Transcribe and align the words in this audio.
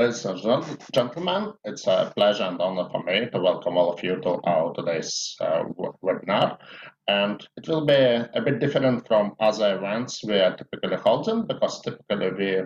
Ladies 0.00 0.24
and 0.24 0.40
gentlemen, 0.94 1.52
it's 1.62 1.86
a 1.86 2.10
pleasure 2.16 2.44
and 2.44 2.58
honor 2.58 2.88
for 2.90 3.02
me 3.02 3.28
to 3.28 3.38
welcome 3.38 3.76
all 3.76 3.92
of 3.92 4.02
you 4.02 4.18
to 4.22 4.40
our 4.44 4.72
today's 4.72 5.36
uh, 5.42 5.64
webinar. 6.02 6.56
And 7.06 7.46
it 7.58 7.68
will 7.68 7.84
be 7.84 7.92
a 7.92 8.40
bit 8.42 8.60
different 8.60 9.06
from 9.06 9.34
other 9.38 9.76
events 9.76 10.24
we 10.24 10.38
are 10.38 10.56
typically 10.56 10.96
holding 10.96 11.46
because 11.46 11.82
typically 11.82 12.30
we 12.32 12.62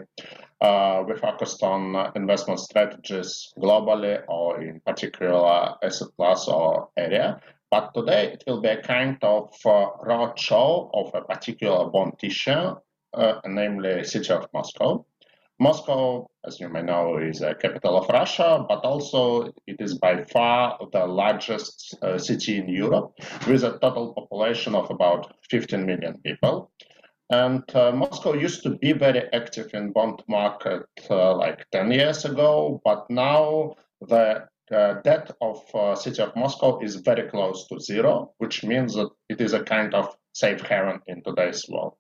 uh, 0.60 1.02
we 1.08 1.16
focused 1.16 1.60
on 1.64 2.12
investment 2.14 2.60
strategies 2.60 3.52
globally 3.58 4.22
or 4.28 4.60
in 4.62 4.80
particular 4.86 5.74
asset 5.82 6.10
class 6.16 6.46
or 6.46 6.90
area. 6.96 7.40
But 7.68 7.94
today 7.94 8.34
it 8.34 8.44
will 8.46 8.60
be 8.60 8.68
a 8.68 8.80
kind 8.80 9.18
of 9.22 9.52
uh, 9.66 9.86
roadshow 10.06 10.88
of 10.94 11.10
a 11.12 11.22
particular 11.22 11.90
bond 11.90 12.12
issue, 12.22 12.76
uh, 13.12 13.40
namely 13.44 14.04
City 14.04 14.32
of 14.32 14.46
Moscow. 14.54 15.04
Moscow, 15.64 16.28
as 16.46 16.60
you 16.60 16.68
may 16.68 16.82
know, 16.82 17.16
is 17.16 17.40
a 17.40 17.54
capital 17.54 17.96
of 17.96 18.10
Russia, 18.10 18.66
but 18.68 18.80
also 18.84 19.50
it 19.66 19.78
is 19.78 19.96
by 20.06 20.22
far 20.24 20.78
the 20.92 21.06
largest 21.06 21.96
uh, 22.02 22.18
city 22.18 22.58
in 22.58 22.68
Europe 22.68 23.12
with 23.48 23.64
a 23.64 23.78
total 23.78 24.12
population 24.12 24.74
of 24.74 24.90
about 24.90 25.22
15 25.50 25.86
million 25.86 26.20
people. 26.26 26.70
And 27.30 27.62
uh, 27.74 27.92
Moscow 27.92 28.34
used 28.34 28.62
to 28.64 28.76
be 28.76 28.92
very 28.92 29.22
active 29.32 29.72
in 29.72 29.92
bond 29.92 30.22
market 30.28 30.82
uh, 31.08 31.34
like 31.34 31.64
10 31.70 31.90
years 31.92 32.26
ago, 32.26 32.82
but 32.84 33.08
now 33.08 33.74
the 34.02 34.46
uh, 34.70 34.94
debt 35.02 35.30
of 35.40 35.62
uh, 35.74 35.94
city 35.94 36.20
of 36.20 36.36
Moscow 36.36 36.78
is 36.80 36.96
very 36.96 37.30
close 37.30 37.66
to 37.68 37.80
zero, 37.80 38.34
which 38.36 38.64
means 38.64 38.94
that 38.96 39.08
it 39.30 39.40
is 39.40 39.54
a 39.54 39.64
kind 39.64 39.94
of 39.94 40.14
safe 40.34 40.60
haven 40.60 41.00
in 41.06 41.22
today's 41.22 41.64
world. 41.70 41.94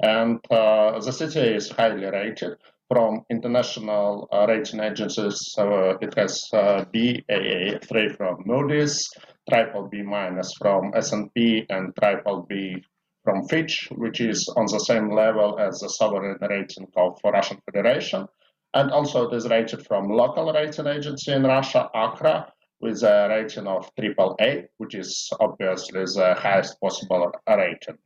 And 0.00 0.40
uh, 0.50 0.98
the 1.00 1.12
city 1.12 1.40
is 1.40 1.70
highly 1.70 2.06
rated 2.06 2.56
from 2.88 3.24
international 3.30 4.28
uh, 4.32 4.46
rating 4.46 4.80
agencies. 4.80 5.54
Uh, 5.58 5.96
it 6.00 6.14
has 6.16 6.44
uh, 6.52 6.84
Baa3 6.94 8.16
from 8.16 8.42
Moody's, 8.44 9.08
triple 9.48 9.88
B 9.88 10.02
minus 10.02 10.52
from 10.58 10.92
S&P, 10.94 11.66
and 11.70 11.92
triple 12.00 12.46
B 12.48 12.84
from 13.24 13.46
Fitch, 13.48 13.88
which 13.96 14.20
is 14.20 14.48
on 14.56 14.66
the 14.66 14.78
same 14.78 15.10
level 15.10 15.58
as 15.58 15.80
the 15.80 15.88
sovereign 15.88 16.36
rating 16.42 16.86
of 16.96 17.18
Russian 17.24 17.58
Federation. 17.64 18.26
And 18.74 18.90
also 18.90 19.28
it 19.28 19.34
is 19.34 19.48
rated 19.48 19.86
from 19.86 20.08
local 20.08 20.52
rating 20.52 20.86
agency 20.86 21.32
in 21.32 21.44
Russia, 21.44 21.88
ACRA, 21.94 22.52
with 22.80 23.02
a 23.02 23.28
rating 23.30 23.66
of 23.66 23.90
triple 23.98 24.36
A, 24.40 24.66
which 24.76 24.94
is 24.94 25.30
obviously 25.40 26.04
the 26.04 26.34
highest 26.36 26.78
possible 26.80 27.32
rating. 27.48 27.98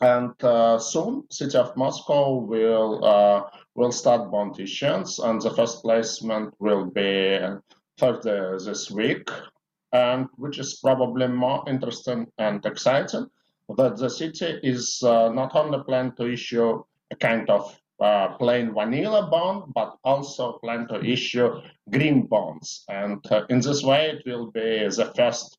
And 0.00 0.32
uh, 0.42 0.78
soon, 0.78 1.24
City 1.30 1.58
of 1.58 1.76
Moscow 1.76 2.36
will 2.36 3.04
uh, 3.04 3.42
will 3.74 3.92
start 3.92 4.30
bond 4.30 4.58
issuance, 4.58 5.18
and 5.18 5.40
the 5.40 5.50
first 5.50 5.82
placement 5.82 6.54
will 6.58 6.86
be 6.86 7.38
Thursday 7.98 8.56
this 8.64 8.90
week, 8.90 9.28
and 9.92 10.26
which 10.36 10.58
is 10.58 10.80
probably 10.82 11.28
more 11.28 11.64
interesting 11.68 12.26
and 12.38 12.64
exciting 12.64 13.26
that 13.76 13.96
the 13.96 14.10
city 14.10 14.58
is 14.62 15.02
uh, 15.02 15.28
not 15.28 15.54
only 15.54 15.82
plan 15.84 16.12
to 16.16 16.32
issue 16.32 16.82
a 17.10 17.16
kind 17.16 17.48
of 17.50 17.76
uh, 18.00 18.28
plain 18.38 18.72
vanilla 18.72 19.28
bond, 19.30 19.72
but 19.74 19.96
also 20.04 20.52
plan 20.64 20.88
to 20.88 21.04
issue 21.04 21.50
green 21.90 22.26
bonds. 22.26 22.84
And 22.88 23.24
uh, 23.30 23.42
in 23.50 23.60
this 23.60 23.82
way, 23.82 24.10
it 24.10 24.22
will 24.26 24.50
be 24.50 24.88
the 24.88 25.12
first 25.16 25.58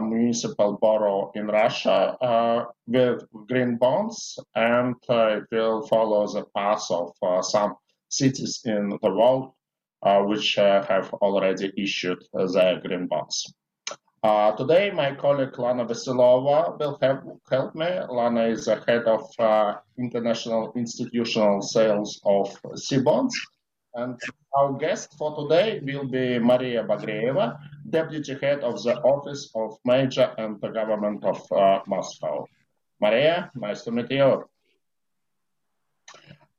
municipal 0.00 0.78
borrow 0.80 1.32
in 1.34 1.46
Russia 1.46 2.16
uh, 2.20 2.64
with 2.86 3.22
green 3.48 3.76
bonds, 3.76 4.38
and 4.54 4.94
uh, 5.08 5.38
it 5.38 5.44
will 5.50 5.86
follow 5.86 6.26
the 6.26 6.44
path 6.56 6.86
of 6.90 7.12
uh, 7.22 7.42
some 7.42 7.74
cities 8.08 8.60
in 8.64 8.98
the 9.02 9.10
world 9.10 9.52
uh, 10.02 10.20
which 10.22 10.58
uh, 10.58 10.84
have 10.84 11.12
already 11.14 11.72
issued 11.76 12.22
their 12.32 12.80
green 12.80 13.06
bonds. 13.06 13.52
today, 14.58 14.90
my 14.90 15.14
colleague 15.14 15.58
Lana 15.58 15.84
Veselova 15.84 16.78
will 16.78 16.98
help, 17.00 17.20
help 17.50 17.74
me. 17.74 17.88
Lana 18.08 18.44
is 18.46 18.66
the 18.66 18.76
head 18.86 19.04
of 19.04 19.24
international 19.98 20.72
institutional 20.76 21.62
sales 21.62 22.20
of 22.24 22.46
Cbonds. 22.76 23.34
And 23.94 24.18
our 24.56 24.72
guest 24.74 25.16
for 25.16 25.36
today 25.36 25.80
will 25.82 26.06
be 26.06 26.38
Maria 26.38 26.84
Bagreeva, 26.84 27.58
Deputy 27.88 28.36
Head 28.40 28.60
of 28.60 28.82
the 28.82 29.00
Office 29.00 29.50
of 29.54 29.78
Major 29.84 30.34
and 30.38 30.60
the 30.60 30.68
Government 30.68 31.24
of 31.24 31.40
uh, 31.52 31.80
Moscow. 31.86 32.46
Maria, 33.00 33.50
nice 33.54 33.82
to 33.82 33.90
meet 33.90 34.10
you. 34.10 34.44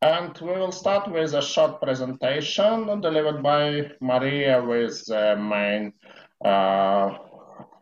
And 0.02 0.36
we 0.40 0.54
will 0.54 0.72
start 0.72 1.12
with 1.12 1.34
a 1.36 1.42
short 1.42 1.80
presentation 1.80 3.02
delivered 3.02 3.44
by 3.44 3.92
Maria 4.00 4.64
with 4.64 5.06
the 5.06 5.36
main 5.38 5.94
uh, 6.44 7.18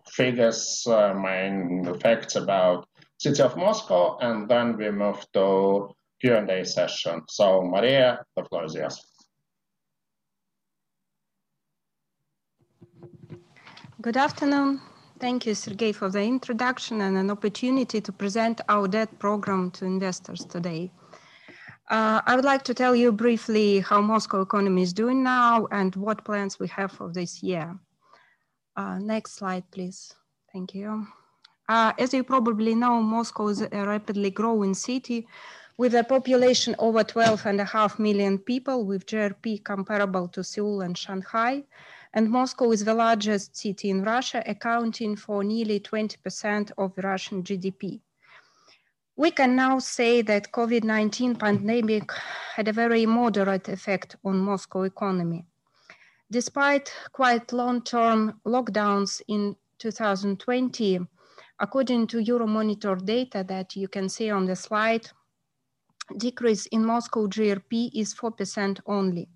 figures, 0.06 0.86
uh, 0.88 1.14
main 1.14 1.86
facts 2.02 2.36
about 2.36 2.88
City 3.20 3.42
of 3.42 3.56
Moscow, 3.56 4.18
and 4.20 4.50
then 4.50 4.76
we 4.76 4.92
move 4.92 5.26
to 5.34 5.96
Q&A 6.20 6.66
session. 6.66 7.22
So 7.30 7.62
Maria, 7.62 8.26
the 8.36 8.44
floor 8.44 8.66
is 8.66 8.74
yours. 8.76 9.09
Good 14.02 14.16
afternoon. 14.16 14.80
Thank 15.20 15.46
you, 15.46 15.54
Sergey, 15.54 15.92
for 15.92 16.08
the 16.10 16.22
introduction 16.22 17.02
and 17.02 17.18
an 17.18 17.30
opportunity 17.30 18.00
to 18.00 18.14
present 18.14 18.62
our 18.70 18.88
debt 18.88 19.20
program 19.20 19.72
to 19.72 19.84
investors 19.84 20.46
today. 20.46 20.90
Uh, 21.90 22.22
I 22.26 22.38
would 22.38 22.46
like 22.46 22.64
to 22.64 22.74
tell 22.74 22.96
you 22.96 23.12
briefly 23.12 23.82
how 23.82 24.00
Moscow 24.00 24.40
economy 24.40 24.84
is 24.84 24.94
doing 24.94 25.22
now 25.22 25.68
and 25.72 25.94
what 25.98 26.24
plans 26.24 26.58
we 26.62 26.70
have 26.70 26.94
for 26.94 27.12
this 27.12 27.44
year. 27.44 27.78
Uh, 28.78 29.00
next 29.00 29.34
slide, 29.34 29.70
please. 29.70 30.16
Thank 30.54 30.74
you. 30.74 31.06
Uh, 31.68 31.92
as 32.00 32.14
you 32.14 32.24
probably 32.24 32.76
know, 32.76 33.02
Moscow 33.02 33.50
is 33.50 33.62
a 33.62 33.86
rapidly 33.86 34.30
growing 34.30 34.76
city 34.76 35.28
with 35.76 35.94
a 35.94 36.06
population 36.06 36.74
over 36.80 37.04
12 37.04 37.46
and 37.48 37.60
a 37.60 37.66
half 37.66 38.00
million 38.00 38.38
people 38.38 38.86
with 38.86 39.06
GRP 39.06 39.62
comparable 39.66 40.30
to 40.30 40.42
Seoul 40.42 40.80
and 40.80 40.98
Shanghai 40.98 41.66
and 42.14 42.30
Moscow 42.30 42.72
is 42.72 42.84
the 42.84 42.94
largest 42.94 43.56
city 43.56 43.90
in 43.90 44.04
Russia, 44.04 44.44
accounting 44.46 45.16
for 45.16 45.44
nearly 45.44 45.80
20% 45.80 46.72
of 46.78 46.94
Russian 46.98 47.44
GDP. 47.44 48.02
We 49.16 49.32
can 49.32 49.56
now 49.56 49.80
say 49.80 50.22
that 50.24 50.52
COVID-19 50.52 51.38
pandemic 51.40 52.12
had 52.56 52.68
a 52.68 52.74
very 52.74 53.06
moderate 53.06 53.70
effect 53.70 54.16
on 54.24 54.40
Moscow 54.40 54.84
economy. 54.84 55.46
Despite 56.32 56.92
quite 57.12 57.52
long-term 57.52 58.40
lockdowns 58.46 59.22
in 59.28 59.56
2020, 59.80 61.00
according 61.60 62.08
to 62.08 62.18
Euromonitor 62.18 63.04
data 63.06 63.44
that 63.48 63.76
you 63.76 63.88
can 63.88 64.08
see 64.08 64.30
on 64.30 64.46
the 64.46 64.56
slide, 64.56 65.10
decrease 66.18 66.66
in 66.68 66.86
Moscow 66.86 67.28
GRP 67.28 67.92
is 67.94 68.14
4% 68.16 68.80
only. 68.86 69.28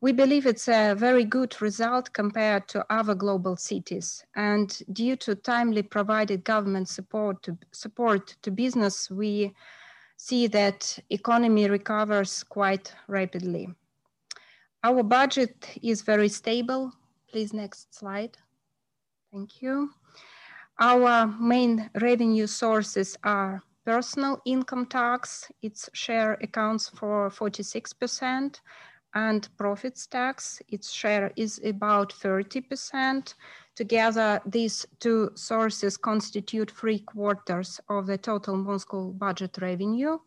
We 0.00 0.12
believe 0.12 0.46
it's 0.46 0.68
a 0.68 0.94
very 0.94 1.24
good 1.24 1.60
result 1.62 2.12
compared 2.12 2.68
to 2.68 2.84
other 2.90 3.14
global 3.14 3.56
cities. 3.56 4.24
And 4.36 4.76
due 4.92 5.16
to 5.16 5.34
timely 5.34 5.82
provided 5.82 6.44
government 6.44 6.88
support 6.88 7.42
to, 7.44 7.56
support 7.72 8.36
to 8.42 8.50
business, 8.50 9.10
we 9.10 9.54
see 10.16 10.46
that 10.48 10.98
economy 11.10 11.68
recovers 11.68 12.44
quite 12.44 12.92
rapidly. 13.08 13.68
Our 14.82 15.02
budget 15.02 15.66
is 15.82 16.02
very 16.02 16.28
stable. 16.28 16.92
Please, 17.30 17.54
next 17.54 17.94
slide. 17.94 18.36
Thank 19.32 19.62
you. 19.62 19.90
Our 20.78 21.26
main 21.26 21.90
revenue 22.00 22.46
sources 22.46 23.16
are 23.24 23.62
personal 23.84 24.40
income 24.44 24.86
tax. 24.86 25.50
Its 25.62 25.88
share 25.92 26.34
accounts 26.42 26.88
for 26.88 27.30
46%, 27.30 28.60
and 29.14 29.48
profits 29.56 30.06
tax. 30.06 30.60
Its 30.68 30.90
share 30.90 31.32
is 31.36 31.60
about 31.64 32.12
30%. 32.12 33.34
Together, 33.74 34.40
these 34.46 34.86
two 35.00 35.30
sources 35.34 35.96
constitute 35.96 36.70
three 36.70 37.00
quarters 37.00 37.80
of 37.88 38.06
the 38.06 38.18
total 38.18 38.56
Moscow 38.56 39.10
budget 39.10 39.58
revenue. 39.60 40.18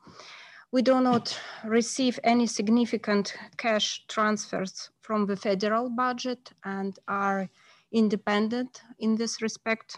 We 0.71 0.81
do 0.81 0.99
not 0.99 1.39
receive 1.63 2.19
any 2.23 2.45
significant 2.45 3.33
cash 3.57 4.05
transfers 4.07 4.89
from 5.01 5.25
the 5.25 5.37
federal 5.37 5.89
budget 5.89 6.51
and 6.65 6.97
are 7.07 7.49
independent 7.91 8.81
in 8.99 9.15
this 9.15 9.41
respect. 9.41 9.97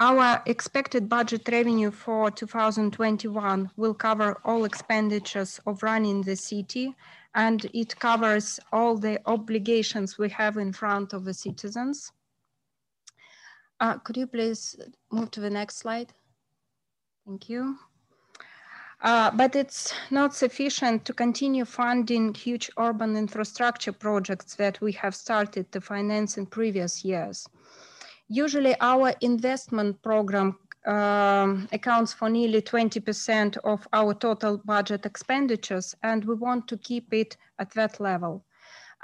Our 0.00 0.42
expected 0.46 1.08
budget 1.08 1.48
revenue 1.48 1.92
for 1.92 2.30
2021 2.30 3.70
will 3.76 3.94
cover 3.94 4.40
all 4.44 4.64
expenditures 4.64 5.60
of 5.66 5.84
running 5.84 6.22
the 6.22 6.34
city 6.34 6.96
and 7.34 7.64
it 7.72 7.98
covers 8.00 8.58
all 8.72 8.96
the 8.96 9.20
obligations 9.26 10.18
we 10.18 10.28
have 10.30 10.56
in 10.56 10.72
front 10.72 11.12
of 11.12 11.24
the 11.24 11.34
citizens. 11.34 12.10
Uh, 13.80 13.98
could 13.98 14.16
you 14.16 14.26
please 14.26 14.76
move 15.12 15.30
to 15.30 15.40
the 15.40 15.50
next 15.50 15.76
slide? 15.78 16.12
Thank 17.24 17.48
you. 17.48 17.78
Uh, 19.00 19.30
but 19.30 19.54
it's 19.54 19.92
not 20.10 20.34
sufficient 20.34 21.04
to 21.04 21.12
continue 21.12 21.64
funding 21.64 22.34
huge 22.34 22.70
urban 22.78 23.16
infrastructure 23.16 23.92
projects 23.92 24.54
that 24.56 24.80
we 24.80 24.92
have 24.92 25.14
started 25.14 25.70
to 25.70 25.80
finance 25.80 26.36
in 26.38 26.46
previous 26.46 27.04
years. 27.04 27.46
Usually 28.28 28.74
our 28.80 29.12
investment 29.20 30.02
program 30.02 30.56
um, 30.86 31.68
accounts 31.72 32.12
for 32.12 32.28
nearly 32.28 32.60
20% 32.60 33.56
of 33.64 33.86
our 33.92 34.14
total 34.14 34.58
budget 34.64 35.06
expenditures, 35.06 35.94
and 36.02 36.24
we 36.24 36.34
want 36.34 36.68
to 36.68 36.76
keep 36.76 37.12
it 37.12 37.36
at 37.58 37.70
that 37.72 38.00
level. 38.00 38.44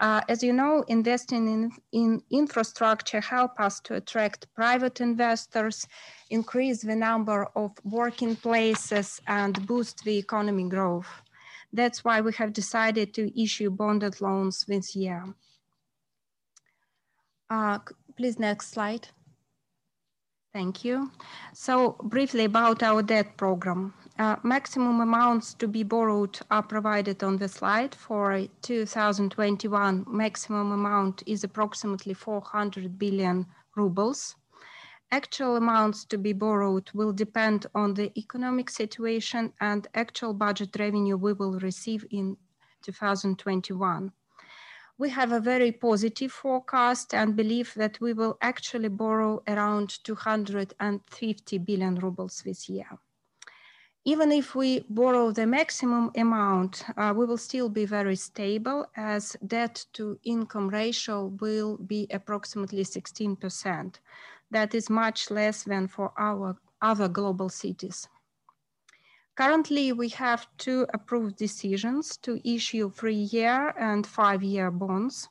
Uh, 0.01 0.23
as 0.31 0.43
you 0.43 0.53
know, 0.53 0.83
investing 0.89 1.47
in, 1.47 1.71
in 1.93 2.23
infrastructure 2.31 3.21
help 3.21 3.61
us 3.61 3.81
to 3.81 3.95
attract 3.95 4.47
private 4.55 5.01
investors, 5.01 5.87
increase 6.31 6.81
the 6.81 6.97
number 6.97 7.47
of 7.55 7.73
working 7.85 8.35
places 8.35 9.21
and 9.27 9.67
boost 9.67 10.03
the 10.05 10.17
economy 10.17 10.67
growth. 10.69 11.23
That's 11.73 12.03
why 12.03 12.23
we 12.23 12.33
have 12.33 12.55
decided 12.55 13.13
to 13.15 13.43
issue 13.43 13.71
bonded 13.71 14.23
loans 14.23 14.65
this 14.67 14.97
year. 14.97 15.35
Uh, 17.51 17.79
please 18.21 18.39
next 18.39 18.71
slide. 18.73 19.09
Thank 20.53 20.85
you. 20.85 21.11
So 21.55 21.97
briefly 22.03 22.45
about 22.45 22.83
our 22.83 23.03
debt 23.03 23.39
program. 23.39 23.95
Uh, 24.19 24.37
maximum 24.43 25.01
amounts 25.01 25.55
to 25.55 25.67
be 25.67 25.83
borrowed 25.83 26.39
are 26.51 26.63
provided 26.63 27.23
on 27.23 27.39
the 27.39 27.49
slide. 27.49 27.95
For 27.95 28.47
2021, 28.61 30.05
maximum 30.07 30.73
amount 30.73 31.23
is 31.27 31.45
approximately 31.45 32.13
400 32.13 32.99
billion 32.99 33.47
rubles. 33.75 34.37
Actual 35.11 35.57
amounts 35.57 36.05
to 36.05 36.19
be 36.19 36.35
borrowed 36.35 36.91
will 36.93 37.15
depend 37.15 37.65
on 37.75 37.95
the 37.95 38.13
economic 38.19 38.69
situation 38.69 39.51
and 39.63 39.89
actual 39.95 40.35
budget 40.35 40.77
revenue 40.79 41.17
we 41.17 41.33
will 41.33 41.59
receive 41.61 42.05
in 42.11 42.37
2021. 42.83 44.13
We 45.01 45.09
have 45.11 45.33
a 45.33 45.41
very 45.41 45.73
positive 45.73 46.31
forecast 46.31 47.15
and 47.15 47.35
believe 47.35 47.73
that 47.75 48.01
we 48.01 48.13
will 48.13 48.37
actually 48.41 48.91
borrow 48.91 49.43
around 49.49 49.89
250 50.05 51.59
billion 51.59 51.95
rubles 51.97 52.43
this 52.43 52.69
year 52.69 52.99
even 54.05 54.33
if 54.33 54.55
we 54.55 54.85
borrow 54.89 55.31
the 55.31 55.47
maximum 55.47 56.11
amount, 56.17 56.85
uh, 56.97 57.13
we 57.15 57.27
will 57.27 57.37
still 57.37 57.69
be 57.69 57.85
very 57.85 58.17
stable 58.17 58.87
as 58.97 59.37
debt 59.47 59.85
to 59.93 60.19
income 60.25 60.69
ratio 60.69 61.27
will 61.41 61.77
be 61.77 62.07
approximately 62.11 62.83
16%. 62.83 63.97
That 64.51 64.75
is 64.75 64.89
much 64.89 65.31
less 65.31 65.65
than 65.65 65.87
for 65.87 66.13
our 66.19 66.57
other 66.81 67.09
global 67.09 67.51
cities. 67.51 68.09
Currently, 69.41 69.93
we 69.95 70.11
have 70.11 70.47
two 70.59 70.87
approved 70.93 71.37
decisions 71.37 72.19
to 72.19 72.47
issue 72.47 72.91
three-year 72.91 73.73
and 73.79 74.07
five-year 74.07 74.71
bonds. 74.71 75.31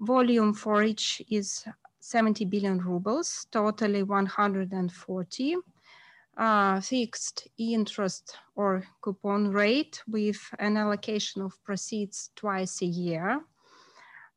Volume 0.00 0.52
for 0.52 0.82
each 0.82 1.22
is 1.30 1.64
70 2.00 2.46
billion 2.46 2.78
rubles, 2.78 3.46
totally 3.52 4.02
140 4.02 5.56
uh, 6.36 6.80
fixed 6.80 7.46
interest 7.58 8.36
or 8.56 8.82
coupon 9.02 9.52
rate 9.52 10.02
with 10.08 10.40
an 10.58 10.76
allocation 10.76 11.40
of 11.40 11.62
proceeds 11.62 12.32
twice 12.34 12.82
a 12.82 12.86
year. 12.86 13.40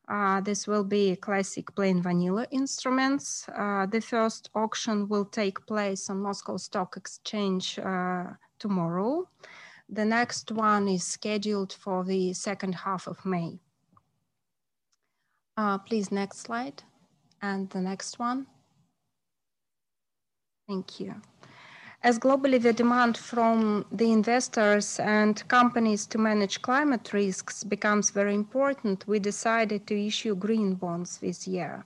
Uh, 0.08 0.42
this 0.42 0.68
will 0.68 0.84
be 0.84 1.16
classic 1.16 1.74
plain 1.74 2.04
vanilla 2.04 2.46
instruments. 2.52 3.50
Uh, 3.58 3.88
the 3.88 4.00
first 4.00 4.52
auction 4.54 5.08
will 5.08 5.26
take 5.26 5.66
place 5.66 6.08
on 6.08 6.22
Moscow 6.22 6.58
Stock 6.58 6.98
Exchange 6.98 7.80
uh, 7.80 8.26
tomorrow. 8.62 9.28
The 9.90 10.06
next 10.06 10.52
one 10.52 10.88
is 10.88 11.04
scheduled 11.04 11.74
for 11.74 12.06
the 12.06 12.34
second 12.34 12.76
half 12.76 13.08
of 13.08 13.26
May. 13.26 13.60
Uh, 15.58 15.78
please, 15.80 16.12
next 16.12 16.38
slide. 16.40 16.82
And 17.42 17.70
the 17.72 17.82
next 17.82 18.20
one. 18.20 18.48
Thank 20.68 21.00
you. 21.00 21.16
As 22.04 22.18
globally 22.18 22.60
the 22.60 22.74
demand 22.74 23.18
from 23.18 23.86
the 23.92 24.12
investors 24.12 25.00
and 25.00 25.48
companies 25.48 26.08
to 26.08 26.18
manage 26.18 26.62
climate 26.62 27.14
risks 27.14 27.64
becomes 27.64 28.10
very 28.10 28.34
important, 28.34 29.08
we 29.08 29.20
decided 29.20 29.86
to 29.88 30.08
issue 30.08 30.36
green 30.36 30.76
bonds 30.76 31.18
this 31.18 31.48
year. 31.48 31.86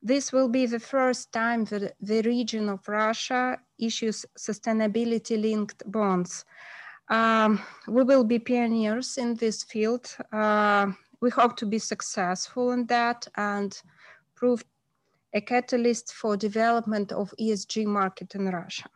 This 0.00 0.32
will 0.32 0.48
be 0.48 0.66
the 0.66 0.80
first 0.80 1.32
time 1.32 1.64
that 1.66 1.94
the 2.00 2.22
region 2.22 2.68
of 2.68 2.88
Russia 2.88 3.58
issues 3.78 4.24
sustainability 4.38 5.40
linked 5.40 5.82
bonds. 5.90 6.44
Um, 7.08 7.60
we 7.86 8.02
will 8.02 8.24
be 8.24 8.38
pioneers 8.38 9.18
in 9.18 9.34
this 9.34 9.62
field. 9.62 10.16
Uh, 10.32 10.92
we 11.20 11.30
hope 11.30 11.56
to 11.56 11.66
be 11.66 11.78
successful 11.78 12.72
in 12.72 12.86
that 12.86 13.26
and 13.36 13.78
prove 14.34 14.64
a 15.34 15.40
catalyst 15.40 16.12
for 16.12 16.36
development 16.36 17.12
of 17.12 17.34
ESG 17.40 17.86
market 17.86 18.34
in 18.34 18.46
Russia. 18.46 18.88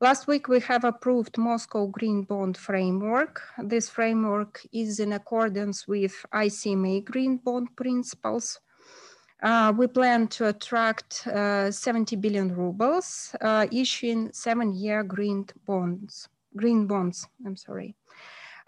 Last 0.00 0.26
week, 0.26 0.48
we 0.48 0.58
have 0.60 0.82
approved 0.84 1.38
Moscow 1.38 1.86
Green 1.86 2.24
Bond 2.24 2.56
Framework. 2.56 3.40
This 3.62 3.88
framework 3.88 4.60
is 4.72 4.98
in 4.98 5.12
accordance 5.12 5.86
with 5.86 6.12
ICMA 6.34 7.04
Green 7.04 7.36
Bond 7.36 7.68
principles. 7.76 8.58
Uh, 9.42 9.72
we 9.76 9.88
plan 9.88 10.28
to 10.28 10.48
attract 10.48 11.26
uh, 11.26 11.68
70 11.70 12.14
billion 12.16 12.54
rubles, 12.54 13.34
uh, 13.40 13.66
issuing 13.72 14.30
seven-year 14.32 15.02
green 15.02 15.44
bonds. 15.66 16.28
Green 16.56 16.86
bonds, 16.86 17.26
I'm 17.44 17.56
sorry. 17.56 17.96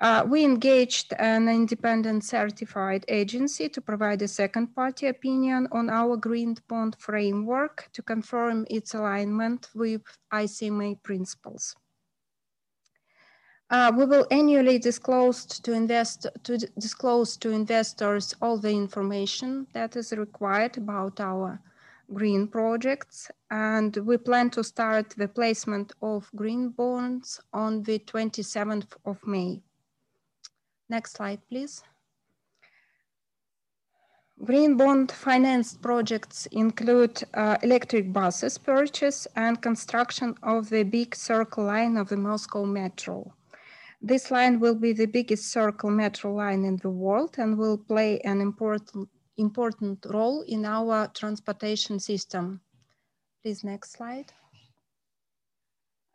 Uh, 0.01 0.25
we 0.29 0.45
engaged 0.45 1.15
an 1.21 1.49
independent 1.49 2.25
certified 2.25 3.05
agency 3.07 3.69
to 3.69 3.81
provide 3.81 4.21
a 4.23 4.29
second 4.29 4.75
party 4.75 5.07
opinion 5.07 5.69
on 5.71 5.89
our 5.89 6.17
green 6.17 6.57
bond 6.69 6.97
framework 6.99 7.89
to 7.93 8.03
confirm 8.03 8.67
its 8.69 8.95
alignment 8.95 9.69
with 9.75 10.03
ICMA 10.33 11.01
principles. 11.05 11.77
Uh, 13.75 13.91
we 13.91 14.05
will 14.05 14.25
annually 14.31 14.79
disclose 14.79 15.45
to, 15.47 15.73
invest, 15.73 16.29
to 16.45 16.57
disclose 16.79 17.37
to 17.37 17.51
investors 17.51 18.33
all 18.41 18.57
the 18.57 18.71
information 18.71 19.67
that 19.73 19.97
is 19.97 20.13
required 20.13 20.79
about 20.79 21.19
our 21.19 21.61
green 22.13 22.47
projects 22.47 23.33
and 23.51 23.97
we 23.97 24.17
plan 24.17 24.49
to 24.49 24.63
start 24.63 25.11
the 25.17 25.27
placement 25.27 25.93
of 26.03 26.31
green 26.37 26.69
bonds 26.69 27.41
on 27.53 27.83
the 27.83 27.99
27th 27.99 28.93
of 29.07 29.19
May. 29.27 29.61
Next 30.89 31.17
slide, 31.17 31.41
please. 31.49 31.83
Green 34.45 34.77
bond 34.77 35.11
financed 35.11 35.83
projects 35.83 36.47
include 36.53 37.25
uh, 37.35 37.57
electric 37.65 38.13
buses 38.13 38.57
purchase 38.57 39.27
and 39.35 39.61
construction 39.61 40.37
of 40.45 40.71
the 40.71 40.85
big 40.85 41.17
circle 41.17 41.65
line 41.65 41.97
of 41.97 42.09
the 42.09 42.17
Moscow 42.17 42.65
metro. 42.65 43.35
This 44.07 44.31
line 44.31 44.61
will 44.61 44.75
be 44.75 44.93
the 44.93 45.07
biggest 45.07 45.51
circle 45.51 45.89
metro 45.89 46.35
line 46.35 46.67
in 46.67 46.77
the 46.77 46.91
world 46.91 47.37
and 47.39 47.57
will 47.57 47.79
play 47.79 48.21
an 48.21 48.43
important, 48.43 49.09
important 49.39 50.05
role 50.11 50.43
in 50.43 50.67
our 50.67 51.09
transportation 51.09 51.99
system. 51.99 52.61
Please, 53.43 53.65
next 53.65 53.93
slide. 53.93 54.31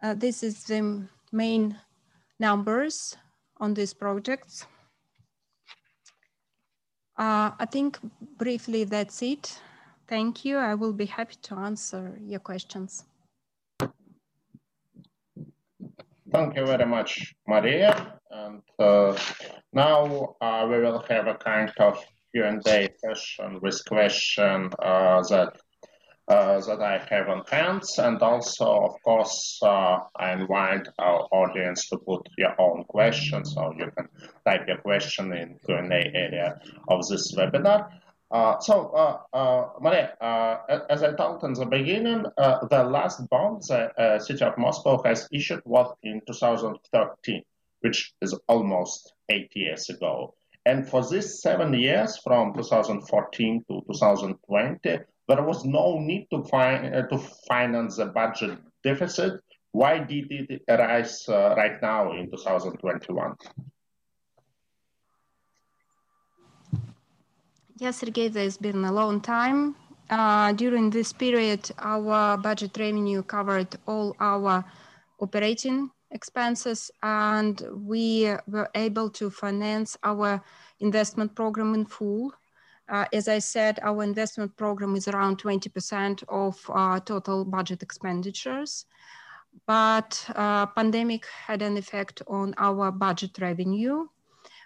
Uh, 0.04 0.14
this 0.14 0.44
is 0.44 0.66
the 0.66 1.08
main 1.32 1.80
numbers 2.40 3.18
on 3.58 3.74
these 3.74 3.96
projects. 3.96 4.68
Uh, 7.18 7.50
I 7.58 7.66
think 7.72 7.98
briefly 8.38 8.84
that's 8.84 9.24
it. 9.24 9.60
Thank 10.08 10.46
you. 10.46 10.58
I 10.58 10.76
will 10.76 10.94
be 10.94 11.08
happy 11.08 11.38
to 11.42 11.56
answer 11.56 12.20
your 12.22 12.40
questions. 12.40 13.09
Thank 16.32 16.56
you 16.56 16.66
very 16.66 16.86
much, 16.86 17.34
Maria. 17.48 18.20
And 18.30 18.62
uh, 18.78 19.18
now 19.74 20.36
uh, 20.40 20.68
we 20.70 20.80
will 20.80 21.04
have 21.10 21.28
a 21.28 21.34
kind 21.36 21.72
of 21.80 21.98
Q&A 22.34 22.90
session 22.98 23.60
with 23.62 23.84
question 23.86 24.70
uh, 24.80 25.22
that 25.30 25.58
uh, 26.28 26.62
that 26.62 26.80
I 26.80 27.00
have 27.10 27.28
on 27.28 27.44
hands. 27.50 27.98
And 27.98 28.22
also, 28.22 28.66
of 28.66 29.02
course, 29.04 29.60
uh, 29.64 29.98
I 30.16 30.34
invite 30.34 30.88
our 31.00 31.22
audience 31.32 31.90
to 31.90 31.98
put 31.98 32.30
your 32.38 32.54
own 32.62 32.84
questions, 32.84 33.56
so 33.56 33.74
you 33.76 33.90
can 33.98 34.08
type 34.46 34.68
your 34.68 34.78
question 34.78 35.34
in 35.34 35.58
Q&A 35.66 36.12
area 36.14 36.60
of 36.88 37.08
this 37.08 37.36
webinar. 37.36 37.90
Uh, 38.32 38.60
so, 38.60 38.90
uh, 38.90 39.18
uh, 39.36 39.70
Maria, 39.82 40.14
uh, 40.22 40.78
as 40.90 41.02
I 41.02 41.14
told 41.14 41.44
in 41.44 41.54
the 41.54 41.66
beginning, 41.66 42.24
the 42.38 42.84
last 42.84 43.28
bond 43.30 43.64
the 43.64 44.20
city 44.20 44.46
of 44.46 44.58
Moscow 44.58 45.02
has 45.04 45.28
issued 45.32 45.62
was 45.66 45.96
in 46.04 46.22
2013, 46.28 47.42
which 47.82 48.14
is 48.22 48.38
almost 48.48 49.14
eight 49.30 49.52
years 49.56 49.90
ago. 49.90 50.36
And 50.66 50.88
for 50.88 51.08
these 51.08 51.42
seven 51.42 51.74
years, 51.74 52.18
from 52.18 52.54
2014 52.54 53.66
to 53.68 53.82
2020, 53.88 55.00
there 55.28 55.44
was 55.44 55.66
no 55.66 55.98
need 56.00 56.28
to, 56.32 56.44
to 56.44 57.18
finance 57.48 57.98
the 57.98 58.06
budget 58.08 58.60
deficit 58.84 59.42
why 59.72 60.00
did 60.00 60.32
it 60.32 60.64
arise 60.68 61.26
right 61.30 61.80
now 61.82 62.12
in 62.14 62.32
2021? 62.32 63.36
Yes, 67.82 68.00
Sergey, 68.00 68.28
there's 68.28 68.58
been 68.58 68.84
a 68.84 68.92
long 68.92 69.22
time. 69.22 69.74
Uh, 70.10 70.52
during 70.52 70.90
this 70.90 71.14
period, 71.14 71.72
our 71.78 72.38
budget 72.38 72.76
revenue 72.78 73.24
covered 73.24 73.74
all 73.88 74.18
our 74.20 74.66
operating 75.22 75.90
expenses 76.12 76.92
and 77.04 77.64
we 77.72 78.36
were 78.48 78.70
able 78.76 79.10
to 79.12 79.30
finance 79.30 79.96
our 80.04 80.44
investment 80.82 81.34
program 81.36 81.74
in 81.74 81.86
full. 81.86 82.34
Uh, 82.90 83.06
as 83.14 83.30
I 83.30 83.40
said, 83.40 83.80
our 83.82 84.04
investment 84.04 84.58
program 84.58 84.98
is 84.98 85.08
around 85.08 85.42
20% 85.42 86.22
of 86.28 86.60
uh, 86.68 87.00
total 87.00 87.46
budget 87.46 87.82
expenditures. 87.82 88.88
But 89.66 90.22
uh, 90.36 90.66
pandemic 90.66 91.26
had 91.28 91.62
an 91.62 91.78
effect 91.78 92.24
on 92.28 92.54
our 92.58 92.92
budget 92.92 93.38
revenue. 93.40 94.08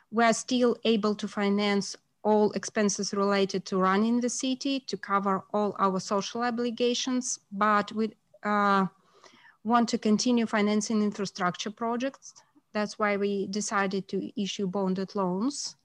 We 0.09 0.23
are 0.23 0.33
still 0.33 0.77
able 0.83 1.13
to 1.13 1.27
finance 1.27 1.95
all 2.23 2.51
expenses 2.53 3.13
related 3.13 3.65
to 3.65 3.77
running 3.77 4.19
the 4.19 4.29
city 4.29 4.79
to 4.79 4.97
cover 4.97 5.43
all 5.53 5.75
our 5.79 5.99
social 5.99 6.41
obligations, 6.41 7.39
but 7.51 7.91
we 7.91 8.11
uh, 8.43 8.85
want 9.63 9.89
to 9.89 9.97
continue 9.97 10.45
financing 10.45 11.01
infrastructure 11.01 11.71
projects. 11.71 12.33
That's 12.73 12.97
why 12.97 13.17
we 13.17 13.47
decided 13.47 14.07
to 14.09 14.41
issue 14.41 14.67
bonded 14.67 15.15
loans. 15.15 15.75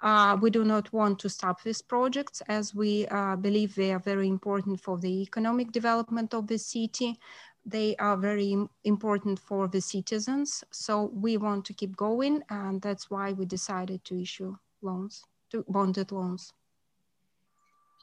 Uh, 0.00 0.36
we 0.40 0.50
do 0.50 0.64
not 0.64 0.92
want 0.92 1.18
to 1.18 1.28
stop 1.28 1.62
these 1.62 1.82
projects 1.82 2.40
as 2.48 2.74
we 2.74 3.06
uh, 3.08 3.34
believe 3.34 3.74
they 3.74 3.92
are 3.92 3.98
very 3.98 4.28
important 4.28 4.80
for 4.80 4.96
the 4.96 5.22
economic 5.22 5.72
development 5.72 6.34
of 6.34 6.46
the 6.46 6.58
city. 6.58 7.18
They 7.66 7.96
are 7.96 8.16
very 8.16 8.56
important 8.84 9.40
for 9.40 9.66
the 9.66 9.80
citizens. 9.80 10.62
So 10.70 11.10
we 11.12 11.36
want 11.36 11.64
to 11.66 11.72
keep 11.72 11.96
going 11.96 12.42
and 12.48 12.80
that's 12.80 13.10
why 13.10 13.32
we 13.32 13.44
decided 13.44 14.04
to 14.04 14.22
issue 14.22 14.56
loans, 14.82 15.24
to 15.50 15.64
bonded 15.68 16.12
loans. 16.12 16.52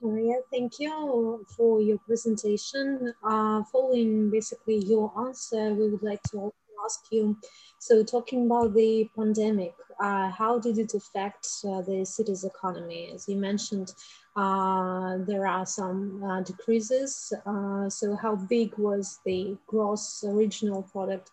Maria, 0.02 0.36
thank 0.52 0.80
you 0.80 1.46
for 1.56 1.82
your 1.82 1.98
presentation. 2.00 3.14
Uh, 3.24 3.64
following 3.72 4.30
basically 4.30 4.78
your 4.78 5.12
answer, 5.18 5.74
we 5.74 5.90
would 5.90 6.04
like 6.04 6.22
to 6.24 6.52
ask 6.84 7.06
you, 7.12 7.38
so 7.80 8.04
talking 8.04 8.46
about 8.46 8.74
the 8.74 9.10
pandemic, 9.16 9.74
uh, 10.00 10.30
how 10.30 10.60
did 10.60 10.78
it 10.78 10.94
affect 10.94 11.48
uh, 11.66 11.82
the 11.82 12.06
city's 12.06 12.44
economy? 12.44 13.12
As 13.14 13.30
you 13.30 13.38
mentioned, 13.38 13.94
uh, 14.36 15.18
there 15.20 15.48
are 15.48 15.66
some 15.66 16.22
uh, 16.24 16.42
decreases. 16.42 17.32
Uh, 17.46 17.90
so 17.90 18.16
how 18.16 18.36
big 18.36 18.78
was 18.78 19.20
the 19.26 19.58
gross 19.66 20.24
regional 20.28 20.84
product 20.84 21.32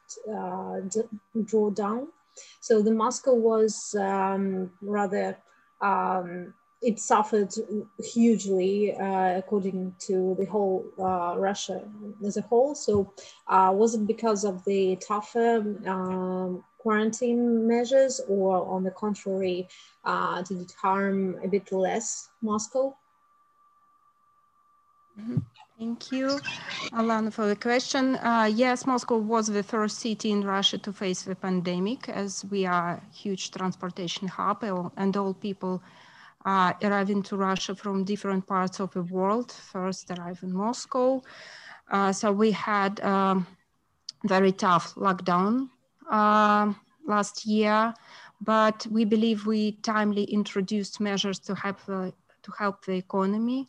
drawdown? 1.37 2.07
So 2.61 2.81
the 2.81 2.92
Moscow 2.92 3.35
was 3.35 3.95
um, 3.99 4.71
rather 4.81 5.37
um, 5.82 6.54
it 6.82 6.98
suffered 6.98 7.52
hugely 8.02 8.94
uh, 8.96 9.38
according 9.38 9.94
to 10.00 10.34
the 10.38 10.44
whole 10.46 10.84
uh, 10.98 11.34
Russia 11.38 11.82
as 12.26 12.36
a 12.36 12.42
whole. 12.42 12.74
So 12.74 13.12
uh, 13.46 13.72
was 13.74 13.94
it 13.94 14.06
because 14.06 14.44
of 14.44 14.64
the 14.64 14.96
tougher 14.96 15.58
um, 15.86 16.64
quarantine 16.78 17.68
measures 17.68 18.20
or 18.28 18.66
on 18.66 18.82
the 18.82 18.90
contrary, 18.90 19.68
uh, 20.04 20.42
did 20.42 20.60
it 20.60 20.74
harm 20.80 21.38
a 21.44 21.48
bit 21.48 21.70
less 21.70 22.30
Moscow? 22.42 22.96
Mm-hmm. 25.20 25.38
Thank 25.82 26.12
you, 26.12 26.38
Alana, 26.92 27.32
for 27.32 27.48
the 27.48 27.56
question. 27.56 28.14
Uh, 28.14 28.48
yes, 28.54 28.86
Moscow 28.86 29.18
was 29.18 29.48
the 29.48 29.64
first 29.64 29.98
city 29.98 30.30
in 30.30 30.42
Russia 30.44 30.78
to 30.78 30.92
face 30.92 31.22
the 31.22 31.34
pandemic 31.34 32.08
as 32.08 32.44
we 32.52 32.64
are 32.64 32.90
a 32.90 33.02
huge 33.12 33.50
transportation 33.50 34.28
hub 34.28 34.62
and 34.96 35.16
all 35.16 35.34
people 35.34 35.82
uh, 36.46 36.72
arriving 36.84 37.20
to 37.24 37.36
Russia 37.36 37.74
from 37.74 38.04
different 38.04 38.46
parts 38.46 38.78
of 38.78 38.92
the 38.92 39.02
world. 39.02 39.50
First 39.50 40.08
arrived 40.12 40.44
in 40.44 40.52
Moscow. 40.52 41.20
Uh, 41.90 42.12
so 42.12 42.30
we 42.30 42.52
had 42.52 43.00
um, 43.00 43.44
very 44.24 44.52
tough 44.52 44.94
lockdown 44.94 45.68
uh, 46.08 46.72
last 47.08 47.44
year, 47.44 47.92
but 48.40 48.86
we 48.88 49.04
believe 49.04 49.46
we 49.46 49.72
timely 49.82 50.22
introduced 50.30 51.00
measures 51.00 51.40
to 51.40 51.56
help 51.56 51.84
the, 51.86 52.12
to 52.44 52.52
help 52.56 52.84
the 52.84 52.92
economy, 52.92 53.68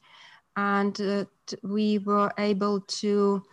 and 0.55 0.99
uh, 1.01 1.25
we 1.63 1.99
were 1.99 2.31
able 2.37 2.81
to 2.81 3.43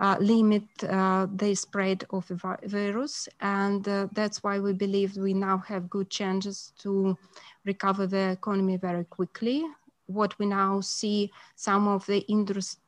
uh, 0.00 0.16
limit 0.18 0.64
uh, 0.88 1.26
the 1.36 1.54
spread 1.54 2.04
of 2.10 2.26
the 2.28 2.58
virus. 2.64 3.28
And 3.40 3.86
uh, 3.86 4.08
that's 4.12 4.42
why 4.42 4.58
we 4.58 4.72
believe 4.72 5.16
we 5.16 5.34
now 5.34 5.58
have 5.58 5.90
good 5.90 6.10
chances 6.10 6.72
to 6.80 7.16
recover 7.64 8.06
the 8.06 8.30
economy 8.30 8.76
very 8.76 9.04
quickly. 9.04 9.64
What 10.06 10.36
we 10.40 10.46
now 10.46 10.80
see, 10.80 11.30
some 11.54 11.86
of 11.86 12.04
the 12.06 12.24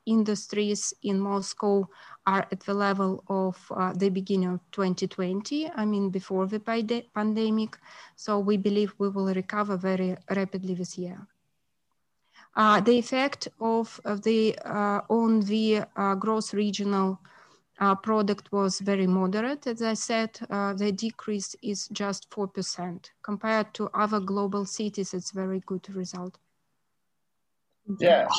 industries 0.06 0.92
in 1.04 1.20
Moscow 1.20 1.86
are 2.26 2.48
at 2.50 2.60
the 2.60 2.74
level 2.74 3.22
of 3.28 3.56
uh, 3.70 3.92
the 3.92 4.08
beginning 4.08 4.54
of 4.54 4.60
2020, 4.72 5.70
I 5.70 5.84
mean, 5.84 6.10
before 6.10 6.46
the 6.46 6.58
pandemic. 6.58 7.78
So 8.16 8.40
we 8.40 8.56
believe 8.56 8.92
we 8.98 9.08
will 9.08 9.32
recover 9.32 9.76
very 9.76 10.16
rapidly 10.30 10.74
this 10.74 10.98
year. 10.98 11.28
Uh, 12.54 12.80
the 12.80 12.98
effect 12.98 13.48
of, 13.60 14.00
of 14.04 14.22
the 14.22 14.58
uh, 14.64 15.00
on 15.08 15.40
the 15.40 15.82
uh, 15.96 16.14
gross 16.14 16.52
regional 16.52 17.18
uh, 17.80 17.94
product 17.94 18.52
was 18.52 18.78
very 18.80 19.06
moderate. 19.06 19.66
As 19.66 19.80
I 19.80 19.94
said, 19.94 20.38
uh, 20.50 20.74
the 20.74 20.92
decrease 20.92 21.56
is 21.62 21.88
just 21.88 22.28
4%. 22.30 23.06
Compared 23.22 23.72
to 23.74 23.88
other 23.94 24.20
global 24.20 24.66
cities, 24.66 25.14
it's 25.14 25.30
very 25.30 25.60
good 25.60 25.88
result. 25.94 26.38
Yes, 27.98 28.30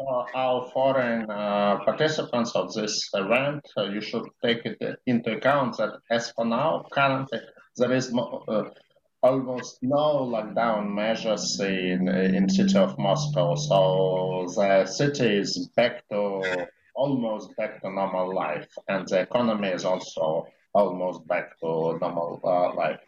uh, 0.00 0.24
our 0.34 0.70
foreign 0.72 1.26
participants 1.26 2.52
of 2.52 2.72
this 2.72 3.10
event, 3.12 3.60
you 3.76 4.00
should 4.00 4.26
take 4.42 4.64
it 4.64 4.98
into 5.06 5.36
account 5.36 5.76
that 5.76 5.98
as 6.10 6.30
for 6.30 6.46
now, 6.46 6.86
currently, 6.92 7.40
there 7.76 7.92
is 7.92 8.10
almost 9.22 9.78
no 9.82 10.26
lockdown 10.34 10.94
measures 10.94 11.58
in 11.60 12.08
in 12.08 12.48
city 12.48 12.76
of 12.78 12.98
Moscow. 12.98 13.54
So 13.54 14.46
the 14.56 14.86
city 14.86 15.38
is 15.38 15.68
back 15.76 16.08
to 16.10 16.66
almost 16.94 17.56
back 17.56 17.80
to 17.82 17.90
normal 17.90 18.34
life, 18.34 18.68
and 18.88 19.06
the 19.08 19.20
economy 19.20 19.68
is 19.68 19.84
also 19.84 20.46
almost 20.74 21.26
back 21.26 21.58
to 21.60 21.98
normal 22.00 22.40
uh, 22.44 22.74
life. 22.74 23.00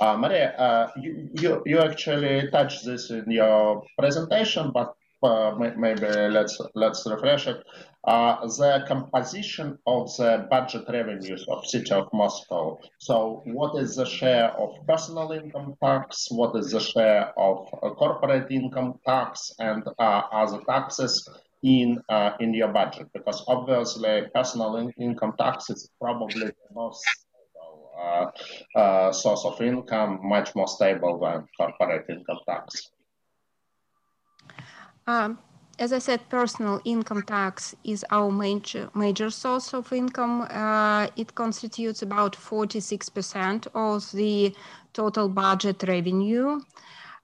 Uh, 0.00 0.16
Maria, 0.16 0.50
uh, 0.56 0.90
you, 0.96 1.28
you 1.34 1.62
you 1.66 1.78
actually 1.80 2.50
touched 2.50 2.84
this 2.84 3.10
in 3.10 3.30
your 3.30 3.82
presentation, 3.98 4.70
but 4.72 4.94
uh, 5.22 5.54
maybe 5.76 6.06
let's 6.36 6.58
let's 6.74 7.06
refresh 7.06 7.46
it. 7.46 7.62
Uh, 8.02 8.46
the 8.46 8.82
composition 8.88 9.78
of 9.86 10.08
the 10.16 10.46
budget 10.48 10.84
revenues 10.88 11.44
of 11.48 11.66
city 11.66 11.92
of 11.92 12.08
Moscow. 12.14 12.78
So, 12.98 13.42
what 13.44 13.76
is 13.76 13.96
the 13.96 14.06
share 14.06 14.52
of 14.52 14.70
personal 14.88 15.32
income 15.32 15.74
tax? 15.84 16.28
What 16.30 16.56
is 16.56 16.70
the 16.70 16.80
share 16.80 17.38
of 17.38 17.68
uh, 17.82 17.90
corporate 17.90 18.50
income 18.50 18.94
tax 19.06 19.52
and 19.58 19.86
uh, 19.98 20.22
other 20.32 20.62
taxes 20.66 21.28
in 21.62 22.00
uh, 22.08 22.30
in 22.40 22.54
your 22.54 22.68
budget? 22.68 23.08
Because 23.12 23.44
obviously, 23.46 24.22
personal 24.34 24.76
in 24.76 24.90
income 24.98 25.34
tax 25.38 25.68
is 25.68 25.90
probably 26.00 26.46
the 26.46 26.54
most 26.74 27.04
uh, 28.76 29.12
source 29.12 29.44
of 29.44 29.60
income, 29.60 30.20
much 30.22 30.54
more 30.54 30.68
stable 30.68 31.18
than 31.18 31.46
corporate 31.56 32.06
income 32.08 32.38
tax. 32.48 32.90
Um, 35.06 35.38
as 35.80 35.94
I 35.94 35.98
said, 35.98 36.28
personal 36.28 36.78
income 36.84 37.22
tax 37.22 37.74
is 37.84 38.04
our 38.10 38.30
major, 38.30 38.90
major 38.94 39.30
source 39.30 39.72
of 39.72 39.90
income. 39.94 40.42
Uh, 40.42 41.08
it 41.16 41.34
constitutes 41.34 42.02
about 42.02 42.36
46% 42.36 43.66
of 43.74 44.12
the 44.12 44.54
total 44.92 45.30
budget 45.30 45.82
revenue. 45.88 46.60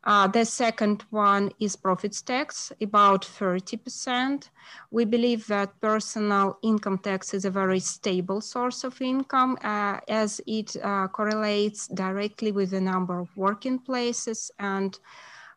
Uh, 0.05 0.27
the 0.29 0.45
second 0.47 1.05
one 1.11 1.51
is 1.61 1.77
profits 1.77 2.23
tax, 2.23 2.73
about 2.81 3.23
30%. 3.23 4.49
We 4.91 5.05
believe 5.05 5.47
that 5.49 5.79
personal 5.83 6.59
income 6.63 6.99
tax 6.99 7.35
is 7.35 7.45
a 7.45 7.51
very 7.51 7.81
stable 7.81 8.41
source 8.41 8.85
of 8.85 9.03
income 9.03 9.59
uh, 9.63 9.99
as 10.09 10.41
it 10.47 10.77
uh, 10.83 11.09
correlates 11.09 11.89
directly 11.89 12.53
with 12.53 12.71
the 12.71 12.81
number 12.81 13.19
of 13.19 13.29
working 13.37 13.79
places 13.81 14.51
and 14.59 14.99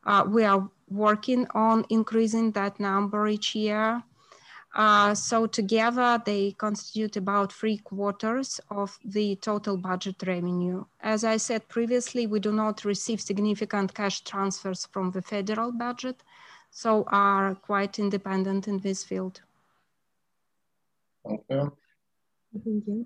uh, 0.06 0.25
we 0.27 0.44
are 0.44 0.70
working 0.89 1.48
on 1.53 1.86
increasing 1.89 2.51
that 2.51 2.79
number 2.79 3.27
each 3.27 3.55
year. 3.55 4.03
Uh, 4.75 5.15
so 5.15 5.48
together 5.48 6.22
they 6.25 6.51
constitute 6.51 7.17
about 7.17 7.51
three 7.51 7.77
quarters 7.77 8.60
of 8.69 9.00
the 9.03 9.36
total 9.38 9.77
budget 9.77 10.15
revenue. 10.27 10.86
As 11.01 11.24
I 11.24 11.38
said 11.38 11.67
previously, 11.67 12.27
we 12.27 12.39
do 12.39 12.51
not 12.51 12.86
receive 12.86 13.19
significant 13.19 13.93
cash 13.93 14.22
transfers 14.22 14.86
from 14.86 15.10
the 15.12 15.24
federal 15.24 15.72
budget, 15.72 16.22
so 16.69 17.03
are 17.08 17.55
quite 17.55 17.98
independent 17.98 18.67
in 18.67 18.79
this 18.79 19.03
field. 19.03 19.41
Okay. 21.25 21.69
Thank 22.63 22.88
you. 22.88 23.05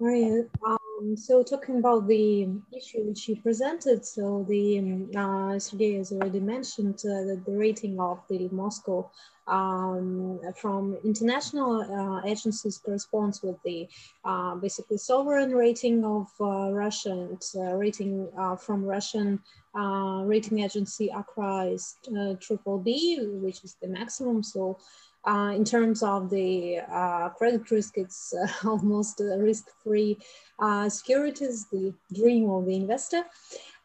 Maria, 0.00 0.44
um, 0.66 1.16
so 1.16 1.42
talking 1.42 1.78
about 1.78 2.06
the 2.06 2.48
issue 2.76 3.04
which 3.04 3.28
you 3.28 3.36
presented, 3.36 4.04
so 4.04 4.44
the 4.48 4.78
um, 4.78 5.10
uh, 5.16 5.58
Sergey 5.58 5.96
has 5.96 6.12
already 6.12 6.40
mentioned 6.40 7.00
uh, 7.04 7.22
that 7.26 7.42
the 7.46 7.56
rating 7.56 8.00
of 8.00 8.20
the 8.28 8.48
Moscow 8.50 9.10
um, 9.46 10.40
from 10.56 10.96
international 11.04 11.82
uh, 11.82 12.26
agencies 12.26 12.78
corresponds 12.78 13.42
with 13.42 13.56
the 13.64 13.88
uh, 14.24 14.54
basically 14.56 14.98
sovereign 14.98 15.52
rating 15.52 16.04
of 16.04 16.28
uh, 16.40 16.70
Russia 16.72 17.10
and 17.10 17.42
uh, 17.56 17.74
rating 17.74 18.28
from 18.60 18.84
Russian 18.84 19.40
rating 19.74 20.60
agency 20.60 21.10
ACRA 21.10 21.72
is 21.72 21.96
triple 22.40 22.78
B, 22.78 23.18
which 23.20 23.64
is 23.64 23.76
the 23.82 23.88
maximum. 23.88 24.42
So 24.42 24.78
uh, 25.24 25.52
in 25.54 25.64
terms 25.64 26.02
of 26.02 26.30
the 26.30 26.78
uh, 26.90 27.28
credit 27.30 27.70
risk, 27.70 27.96
it's 27.96 28.34
uh, 28.34 28.46
almost 28.68 29.20
risk-free 29.20 30.18
uh, 30.58 30.88
securities, 30.88 31.66
the 31.66 31.94
dream 32.14 32.50
of 32.50 32.66
the 32.66 32.74
investor. 32.74 33.24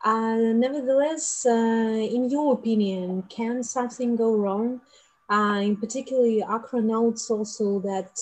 Uh, 0.03 0.35
nevertheless, 0.35 1.45
uh, 1.45 1.51
in 1.51 2.29
your 2.29 2.53
opinion, 2.53 3.23
can 3.29 3.63
something 3.63 4.15
go 4.15 4.35
wrong? 4.35 4.81
in 5.29 5.75
particular, 5.75 6.41
ACRA 6.47 6.81
notes 6.81 7.29
also 7.29 7.79
that 7.79 8.15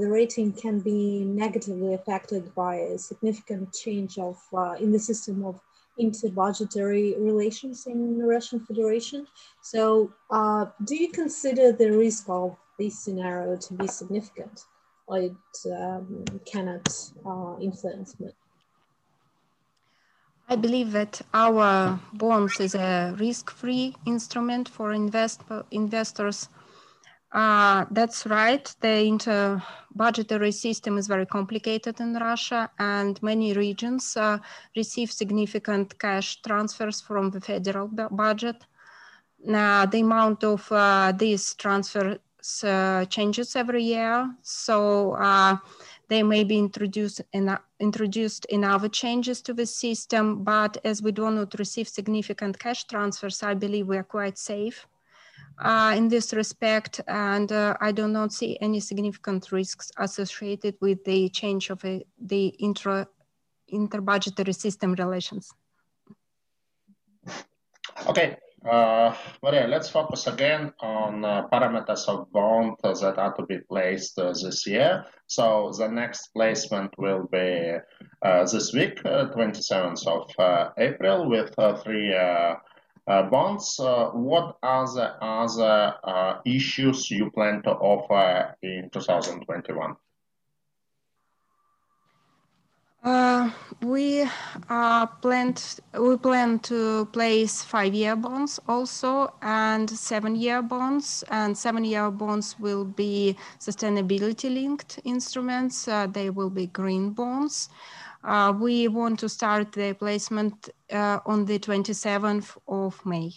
the 0.00 0.08
rating 0.08 0.50
can 0.52 0.80
be 0.80 1.22
negatively 1.22 1.92
affected 1.92 2.54
by 2.54 2.76
a 2.76 2.96
significant 2.96 3.74
change 3.74 4.18
of 4.18 4.38
in 4.80 4.90
the 4.90 4.98
system 4.98 5.44
of 5.44 5.60
inter-budgetary 5.98 7.14
relations 7.18 7.86
in 7.86 8.18
the 8.18 8.26
Russian 8.26 8.60
Federation. 8.60 9.26
So 9.62 10.12
uh, 10.30 10.66
do 10.84 10.94
you 10.96 11.10
consider 11.10 11.72
the 11.72 11.90
risk 11.90 12.28
of 12.28 12.56
this 12.78 12.98
scenario 12.98 13.56
to 13.56 13.74
be 13.74 13.86
significant 13.86 14.64
or 15.06 15.18
it 15.18 15.32
um, 15.66 16.24
cannot 16.44 16.88
uh, 17.24 17.56
influence 17.60 18.18
me? 18.20 18.28
I 20.48 20.54
believe 20.54 20.92
that 20.92 21.22
our 21.34 21.98
bonds 22.12 22.60
is 22.60 22.74
a 22.76 23.16
risk-free 23.18 23.96
instrument 24.06 24.68
for 24.68 24.92
invest 24.92 25.40
investors 25.72 26.48
uh, 27.32 27.84
that's 27.90 28.26
right. 28.26 28.74
The 28.80 29.04
inter-budgetary 29.04 30.52
system 30.52 30.96
is 30.96 31.06
very 31.06 31.26
complicated 31.26 32.00
in 32.00 32.14
Russia, 32.14 32.70
and 32.78 33.20
many 33.22 33.52
regions 33.52 34.16
uh, 34.16 34.38
receive 34.76 35.10
significant 35.10 35.98
cash 35.98 36.40
transfers 36.42 37.00
from 37.00 37.30
the 37.30 37.40
federal 37.40 37.88
budget. 37.88 38.64
Now, 39.44 39.86
the 39.86 40.00
amount 40.00 40.44
of 40.44 40.70
uh, 40.70 41.12
these 41.12 41.54
transfers 41.54 42.18
uh, 42.62 43.04
changes 43.06 43.56
every 43.56 43.82
year, 43.82 44.32
so 44.42 45.12
uh, 45.14 45.56
they 46.08 46.22
may 46.22 46.44
be 46.44 46.58
introduced 46.58 47.20
in, 47.32 47.58
introduced 47.80 48.44
in 48.46 48.62
other 48.62 48.88
changes 48.88 49.42
to 49.42 49.52
the 49.52 49.66
system. 49.66 50.44
But 50.44 50.78
as 50.84 51.02
we 51.02 51.10
do 51.10 51.30
not 51.30 51.58
receive 51.58 51.88
significant 51.88 52.58
cash 52.58 52.84
transfers, 52.84 53.42
I 53.42 53.54
believe 53.54 53.88
we 53.88 53.96
are 53.96 54.04
quite 54.04 54.38
safe 54.38 54.86
uh, 55.58 55.94
in 55.96 56.08
this 56.08 56.32
respect, 56.32 57.00
and 57.08 57.50
uh, 57.50 57.76
I 57.80 57.92
do 57.92 58.08
not 58.08 58.32
see 58.32 58.58
any 58.60 58.80
significant 58.80 59.52
risks 59.52 59.90
associated 59.96 60.76
with 60.80 61.04
the 61.04 61.28
change 61.30 61.70
of 61.70 61.84
a, 61.84 62.04
the 62.20 62.48
intra 62.58 63.06
interbudgetary 63.72 64.54
system 64.54 64.92
relations. 64.94 65.52
Okay, 68.06 68.36
uh, 68.68 69.14
Maria, 69.42 69.66
let's 69.66 69.88
focus 69.88 70.26
again 70.26 70.72
on 70.80 71.24
uh, 71.24 71.46
parameters 71.52 72.08
of 72.08 72.30
bond 72.32 72.76
that 72.82 73.16
are 73.16 73.34
to 73.34 73.46
be 73.46 73.58
placed 73.58 74.18
uh, 74.18 74.32
this 74.32 74.66
year. 74.66 75.04
So 75.26 75.72
the 75.76 75.88
next 75.88 76.28
placement 76.28 76.96
will 76.98 77.28
be 77.30 77.76
uh, 78.22 78.44
this 78.44 78.72
week, 78.72 79.02
27th 79.04 80.06
uh, 80.06 80.10
of 80.10 80.30
uh, 80.38 80.70
April, 80.78 81.28
with 81.28 81.54
three 81.82 82.14
uh, 82.14 82.54
bonds, 83.06 83.78
uh, 83.78 84.10
what 84.10 84.58
are 84.62 84.86
the 84.86 85.14
other 85.22 85.94
uh, 86.02 86.40
issues 86.44 87.10
you 87.10 87.30
plan 87.30 87.62
to 87.62 87.70
offer 87.70 88.56
in 88.62 88.90
2021? 88.92 89.96
Uh, 93.06 93.50
we 93.82 94.26
uh, 94.68 95.06
planned 95.22 95.78
we 95.96 96.16
plan 96.16 96.58
to 96.58 97.06
place 97.12 97.62
five-year 97.62 98.16
bonds 98.16 98.58
also 98.66 99.32
and 99.42 99.88
seven-year 99.88 100.60
bonds 100.60 101.22
and 101.30 101.56
seven-year 101.56 102.10
bonds 102.10 102.58
will 102.58 102.84
be 102.84 103.36
sustainability 103.60 104.52
linked 104.52 104.98
instruments 105.04 105.86
uh, 105.86 106.08
they 106.08 106.30
will 106.30 106.50
be 106.50 106.66
green 106.66 107.10
bonds 107.10 107.68
uh, 108.26 108.52
we 108.52 108.88
want 108.88 109.20
to 109.20 109.28
start 109.28 109.72
the 109.72 109.94
placement 109.94 110.68
uh, 110.92 111.20
on 111.24 111.44
the 111.44 111.58
27th 111.58 112.56
of 112.66 113.06
May. 113.06 113.30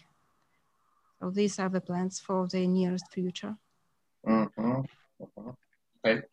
So 1.19 1.30
these 1.30 1.60
are 1.60 1.69
the 1.69 1.82
plans 1.82 2.19
for 2.19 2.47
the 2.47 2.67
nearest 2.67 3.06
future. 3.12 3.56
Mm 4.23 4.49
-hmm. 4.56 4.86
Okay. 5.99 6.23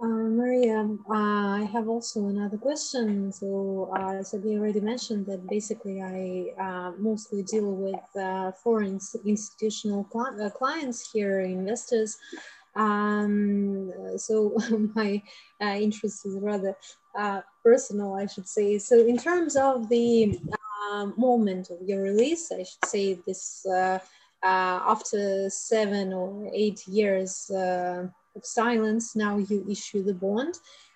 Uh, 0.00 0.06
Maria, 0.06 0.78
uh, 1.10 1.62
I 1.62 1.68
have 1.72 1.88
also 1.88 2.28
another 2.28 2.56
question. 2.56 3.32
So, 3.32 3.90
uh, 3.98 4.22
so 4.22 4.36
you 4.36 4.60
already 4.60 4.80
mentioned 4.80 5.26
that 5.26 5.48
basically 5.48 6.00
I 6.00 6.54
uh, 6.56 6.92
mostly 6.98 7.42
deal 7.42 7.72
with 7.72 8.06
uh, 8.14 8.52
foreign 8.52 9.00
institutional 9.24 10.06
cl 10.12 10.50
clients 10.50 11.10
here, 11.12 11.40
investors. 11.40 12.16
Um, 12.78 13.92
so 14.16 14.56
my 14.94 15.22
uh, 15.60 15.76
interest 15.76 16.24
is 16.26 16.38
rather 16.40 16.76
uh, 17.18 17.40
personal, 17.64 18.14
I 18.14 18.26
should 18.26 18.48
say. 18.48 18.78
So 18.78 18.98
in 18.98 19.18
terms 19.18 19.56
of 19.56 19.88
the 19.88 20.38
uh, 20.92 21.06
moment 21.16 21.70
of 21.70 21.82
your 21.82 22.02
release, 22.02 22.52
I 22.52 22.62
should 22.62 22.84
say 22.86 23.14
this 23.26 23.66
uh, 23.66 23.98
uh, 24.42 24.80
after 24.94 25.50
seven 25.50 26.12
or 26.12 26.48
eight 26.54 26.86
years 26.86 27.50
uh, 27.50 28.06
of 28.36 28.44
silence, 28.44 29.16
now 29.16 29.38
you 29.38 29.66
issue 29.68 30.04
the 30.04 30.14
bond. 30.14 30.54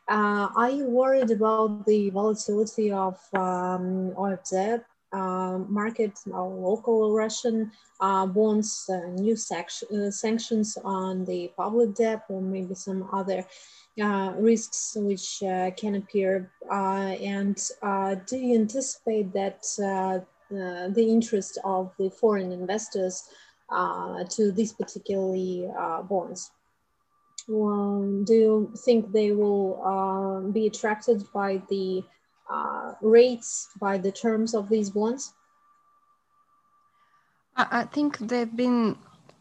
are 0.08 0.70
you 0.70 0.86
worried 0.86 1.30
about 1.30 1.84
the 1.86 2.10
volatility 2.10 2.92
of 2.92 3.18
um, 3.34 4.12
OFZ 4.16 4.84
market 5.12 6.18
uh, 6.32 6.42
local 6.42 7.14
Russian 7.14 7.70
uh, 8.00 8.26
bonds, 8.26 8.88
uh, 8.88 9.06
new 9.20 9.34
uh, 9.34 10.10
sanctions 10.10 10.78
on 10.84 11.24
the 11.24 11.52
public 11.56 11.94
debt, 11.94 12.24
or 12.28 12.40
maybe 12.40 12.74
some 12.74 13.08
other 13.12 13.44
uh, 14.02 14.32
risks 14.36 14.96
which 14.98 15.40
can 15.76 15.94
appear. 15.96 16.50
and 16.70 17.56
do 18.26 18.36
you 18.36 18.58
anticipate 18.58 19.32
that 19.32 19.62
the 20.50 21.06
interest 21.16 21.58
of 21.64 21.92
the 21.98 22.10
foreign 22.10 22.52
investors 22.52 23.28
to 24.30 24.52
these 24.52 24.72
particularly 24.72 25.68
bonds? 26.08 26.50
Um, 27.48 28.24
do 28.24 28.34
you 28.34 28.72
think 28.84 29.10
they 29.10 29.32
will 29.32 30.50
be 30.52 30.66
attracted 30.68 31.24
by 31.34 31.60
the 31.68 32.04
uh, 32.50 32.92
rates 33.00 33.68
by 33.80 33.98
the 33.98 34.12
terms 34.12 34.54
of 34.54 34.68
these 34.68 34.90
bonds? 34.90 35.34
I 37.56 37.84
think 37.84 38.18
there 38.18 38.40
have 38.40 38.56
been 38.56 38.96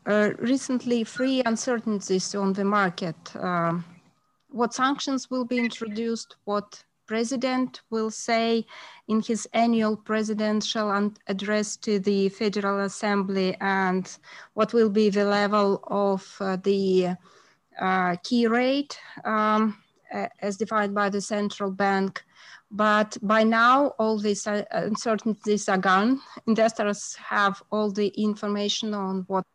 uh, 0.05 0.31
recently 0.39 1.03
three 1.03 1.41
uncertainties 1.45 2.35
on 2.35 2.53
the 2.53 2.65
market. 2.65 3.15
Uh, 3.35 3.79
what 4.49 4.73
sanctions 4.73 5.29
will 5.29 5.45
be 5.45 5.57
introduced, 5.57 6.35
what 6.43 6.83
president 7.07 7.81
will 7.89 8.11
say 8.11 8.65
in 9.07 9.21
his 9.21 9.47
annual 9.53 9.95
presidential 9.95 11.11
address 11.27 11.77
to 11.77 11.99
the 11.99 12.29
Federal 12.29 12.79
Assembly 12.79 13.55
and 13.59 14.17
what 14.53 14.73
will 14.73 14.89
be 14.89 15.09
the 15.09 15.25
level 15.25 15.83
of 15.87 16.35
uh, 16.39 16.57
the 16.63 17.09
uh, 17.79 18.15
key 18.23 18.47
rate 18.47 18.97
um, 19.25 19.77
as 20.41 20.57
defined 20.57 20.93
by 20.93 21.09
the 21.09 21.21
central 21.21 21.71
bank 21.71 22.23
but 22.71 23.17
by 23.21 23.43
now, 23.43 23.87
all 23.99 24.17
these 24.17 24.47
uh, 24.47 24.63
uncertainties 24.71 25.67
are 25.67 25.77
gone. 25.77 26.21
Investors 26.47 27.15
have 27.15 27.61
all 27.69 27.91
the 27.91 28.07
information 28.09 28.93
on 28.93 29.25
what, 29.27 29.45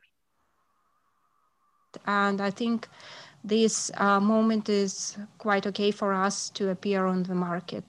and 2.07 2.41
I 2.43 2.51
think 2.51 2.89
this 3.43 3.91
uh, 3.95 4.21
moment 4.21 4.69
is 4.69 5.17
quite 5.39 5.67
okay 5.67 5.91
for 5.91 6.13
us 6.13 6.51
to 6.51 6.71
appear 6.71 7.07
on 7.07 7.23
the 7.23 7.35
market. 7.35 7.85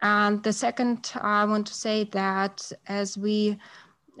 And 0.00 0.42
the 0.42 0.52
second, 0.52 1.12
I 1.20 1.44
want 1.44 1.66
to 1.66 1.74
say 1.74 2.04
that 2.04 2.72
as 2.86 3.18
we 3.18 3.58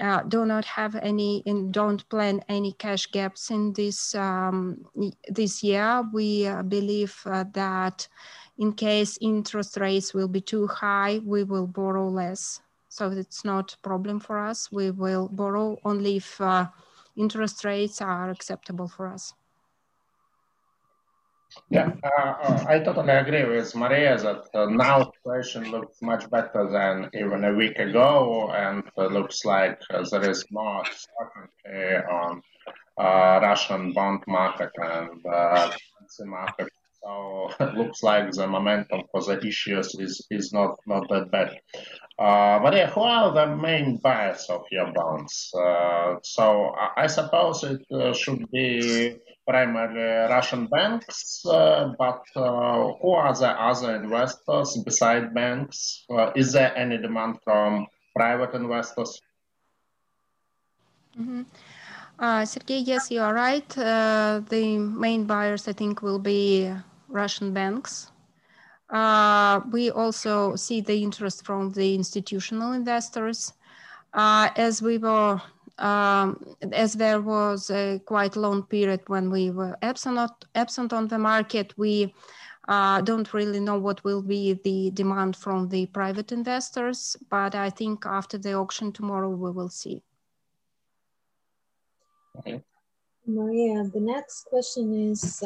uh, 0.00 0.22
do 0.22 0.44
not 0.44 0.64
have 0.64 0.96
any 0.96 1.42
and 1.46 1.72
don't 1.72 2.06
plan 2.08 2.42
any 2.48 2.72
cash 2.72 3.10
gaps 3.10 3.50
in 3.50 3.72
this 3.72 4.14
um, 4.14 4.84
this 5.28 5.62
year, 5.62 6.04
we 6.12 6.46
uh, 6.46 6.62
believe 6.62 7.16
uh, 7.26 7.44
that 7.54 8.06
in 8.60 8.74
case 8.74 9.18
interest 9.22 9.78
rates 9.78 10.12
will 10.12 10.28
be 10.28 10.42
too 10.42 10.66
high, 10.66 11.18
we 11.24 11.44
will 11.44 11.66
borrow 11.66 12.08
less. 12.08 12.60
So 12.90 13.10
it's 13.10 13.42
not 13.42 13.72
a 13.72 13.78
problem 13.78 14.20
for 14.20 14.38
us. 14.38 14.70
We 14.70 14.90
will 14.90 15.28
borrow 15.28 15.78
only 15.82 16.16
if 16.16 16.38
uh, 16.40 16.66
interest 17.16 17.64
rates 17.64 18.02
are 18.02 18.28
acceptable 18.28 18.86
for 18.86 19.06
us. 19.06 19.32
Yeah, 21.70 21.90
uh, 22.04 22.64
I 22.68 22.80
totally 22.80 23.10
agree 23.10 23.44
with 23.44 23.74
Maria 23.74 24.16
that 24.18 24.44
uh, 24.54 24.66
now 24.66 25.10
situation 25.16 25.70
looks 25.70 26.00
much 26.02 26.28
better 26.30 26.68
than 26.70 27.10
even 27.14 27.44
a 27.44 27.54
week 27.54 27.78
ago, 27.78 28.52
and 28.54 28.84
uh, 28.98 29.06
looks 29.06 29.44
like 29.44 29.80
there 29.90 30.30
is 30.30 30.44
more 30.50 30.84
certainty 30.84 31.96
on 32.08 32.42
Russian 32.98 33.92
bond 33.94 34.22
market 34.28 34.70
and 34.76 35.22
currency 35.24 36.24
market. 36.26 36.68
So 37.02 37.50
it 37.60 37.74
looks 37.74 38.02
like 38.02 38.30
the 38.30 38.46
momentum 38.46 39.02
for 39.10 39.22
the 39.22 39.40
issues 39.46 39.94
is, 39.94 40.26
is 40.30 40.52
not, 40.52 40.78
not 40.86 41.08
that 41.08 41.30
bad. 41.30 41.58
Uh, 42.18 42.60
Maria, 42.62 42.86
who 42.88 43.00
are 43.00 43.32
the 43.32 43.56
main 43.56 43.96
buyers 43.96 44.46
of 44.50 44.62
your 44.70 44.92
bonds? 44.92 45.50
Uh, 45.54 46.16
so 46.22 46.74
I, 46.76 47.04
I, 47.04 47.06
suppose 47.06 47.64
it 47.64 47.80
uh, 47.90 48.12
should 48.12 48.50
be 48.50 49.16
primarily 49.48 50.28
Russian 50.28 50.66
banks, 50.66 51.42
uh, 51.46 51.92
but 51.98 52.22
uh, 52.36 52.92
who 53.00 53.12
are 53.12 53.34
the 53.34 53.48
other 53.48 53.96
investors 53.96 54.76
beside 54.84 55.32
banks? 55.32 56.04
Uh, 56.10 56.30
is 56.36 56.52
there 56.52 56.76
any 56.76 56.98
demand 56.98 57.38
from 57.42 57.86
private 58.14 58.54
investors? 58.54 59.22
Mm 61.18 61.26
-hmm. 61.26 61.44
Uh, 62.20 62.44
Sergey, 62.44 62.84
yes, 62.84 63.10
you 63.10 63.22
are 63.22 63.32
right. 63.32 63.78
Uh, 63.78 64.40
the 64.50 64.76
main 64.76 65.24
buyers, 65.24 65.66
I 65.66 65.72
think, 65.72 66.02
will 66.02 66.18
be 66.18 66.68
Russian 67.10 67.52
banks. 67.52 68.10
Uh, 68.88 69.60
we 69.70 69.90
also 69.90 70.56
see 70.56 70.80
the 70.80 71.02
interest 71.02 71.44
from 71.44 71.70
the 71.70 71.94
institutional 71.94 72.72
investors. 72.72 73.52
Uh, 74.12 74.48
as 74.56 74.82
we 74.82 74.98
were, 74.98 75.40
um, 75.78 76.56
as 76.72 76.94
there 76.94 77.20
was 77.20 77.70
a 77.70 78.00
quite 78.06 78.34
long 78.34 78.64
period 78.64 79.00
when 79.06 79.30
we 79.30 79.50
were 79.50 79.76
absent, 79.82 80.18
absent 80.54 80.92
on 80.92 81.06
the 81.06 81.18
market, 81.18 81.72
we 81.76 82.12
uh, 82.68 83.00
don't 83.00 83.32
really 83.32 83.60
know 83.60 83.78
what 83.78 84.02
will 84.04 84.22
be 84.22 84.54
the 84.64 84.90
demand 84.92 85.36
from 85.36 85.68
the 85.68 85.86
private 85.86 86.32
investors, 86.32 87.16
but 87.28 87.54
I 87.54 87.70
think 87.70 88.06
after 88.06 88.38
the 88.38 88.54
auction 88.54 88.92
tomorrow 88.92 89.30
we 89.30 89.50
will 89.50 89.68
see. 89.68 90.02
Okay. 92.38 92.62
Maria, 93.26 93.84
the 93.84 94.00
next 94.00 94.46
question 94.46 95.10
is, 95.10 95.44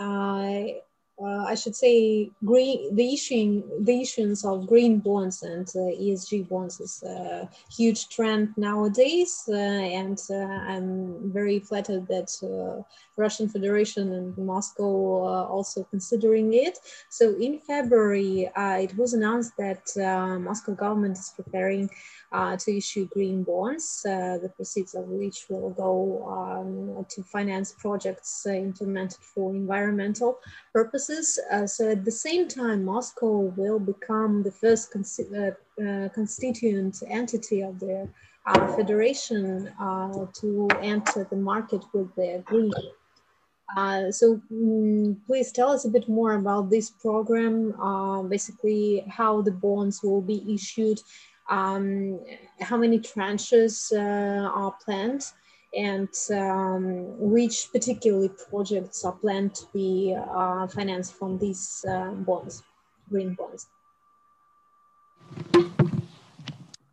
I 0.00 1.54
should 1.56 1.74
say, 1.74 2.30
green 2.44 2.94
the 2.94 3.12
issuing 3.14 3.64
the 3.80 4.00
issuance 4.02 4.44
of 4.44 4.68
green 4.68 4.98
bonds 4.98 5.42
and 5.42 5.66
uh, 5.74 5.90
ESG 6.00 6.48
bonds 6.48 6.80
is 6.80 7.02
a 7.02 7.48
huge 7.76 8.08
trend 8.08 8.54
nowadays, 8.56 9.44
uh, 9.48 9.54
and 9.54 10.20
uh, 10.30 10.36
I'm 10.36 11.32
very 11.32 11.58
flattered 11.58 12.06
that 12.06 12.30
uh, 12.42 12.82
Russian 13.18 13.48
Federation 13.48 14.12
and 14.12 14.38
Moscow 14.38 15.24
are 15.26 15.46
also 15.46 15.84
considering 15.84 16.54
it. 16.54 16.78
So 17.10 17.34
in 17.34 17.58
February, 17.58 18.50
it 18.56 18.96
was 18.96 19.12
announced 19.12 19.52
that 19.58 19.82
Moscow 20.40 20.74
government 20.74 21.18
is 21.18 21.32
preparing 21.34 21.90
to 22.32 22.76
issue 22.76 23.06
green 23.06 23.42
bonds, 23.42 24.02
the 24.02 24.52
proceeds 24.54 24.94
of 24.94 25.08
which 25.08 25.46
will 25.48 25.70
go 25.70 25.94
um, 26.28 27.04
to 27.08 27.22
finance 27.24 27.72
projects 27.72 28.46
implemented 28.46 29.20
for 29.20 29.54
environmental 29.54 30.38
purposes 30.72 31.38
uh, 31.50 31.66
so 31.66 31.90
at 31.90 32.04
the 32.04 32.10
same 32.10 32.46
time, 32.48 32.84
Moscow 32.84 33.52
will 33.56 33.78
become 33.78 34.42
the 34.42 34.50
first 34.50 34.94
uh, 34.94 35.50
uh, 35.82 36.08
constituent 36.10 37.02
entity 37.08 37.62
of 37.62 37.78
the 37.80 38.08
uh, 38.46 38.76
federation 38.76 39.68
uh, 39.80 40.26
to 40.40 40.68
enter 40.82 41.26
the 41.30 41.36
market 41.36 41.82
with 41.92 42.14
the 42.14 42.42
green. 42.44 42.72
Uh, 43.76 44.10
so 44.10 44.40
um, 44.50 45.20
please 45.26 45.52
tell 45.52 45.70
us 45.70 45.84
a 45.84 45.90
bit 45.90 46.08
more 46.08 46.34
about 46.34 46.70
this 46.70 46.90
program, 46.90 47.74
basically 48.28 49.04
how 49.08 49.42
the 49.42 49.52
bonds 49.52 50.02
will 50.02 50.22
be 50.22 50.42
issued, 50.52 50.98
um, 51.50 52.18
how 52.60 52.76
many 52.76 52.98
tranches 52.98 53.92
are 53.96 54.74
planned, 54.84 55.24
and 55.74 56.08
um, 56.30 57.14
which 57.18 57.68
particularly 57.72 58.30
projects 58.50 59.04
are 59.04 59.12
planned 59.12 59.54
to 59.54 59.66
be 59.72 60.16
uh, 60.16 60.66
financed 60.66 61.14
from 61.14 61.38
these 61.38 61.84
uh, 61.88 62.10
bonds, 62.10 62.62
green 63.10 63.34
bonds? 63.34 63.66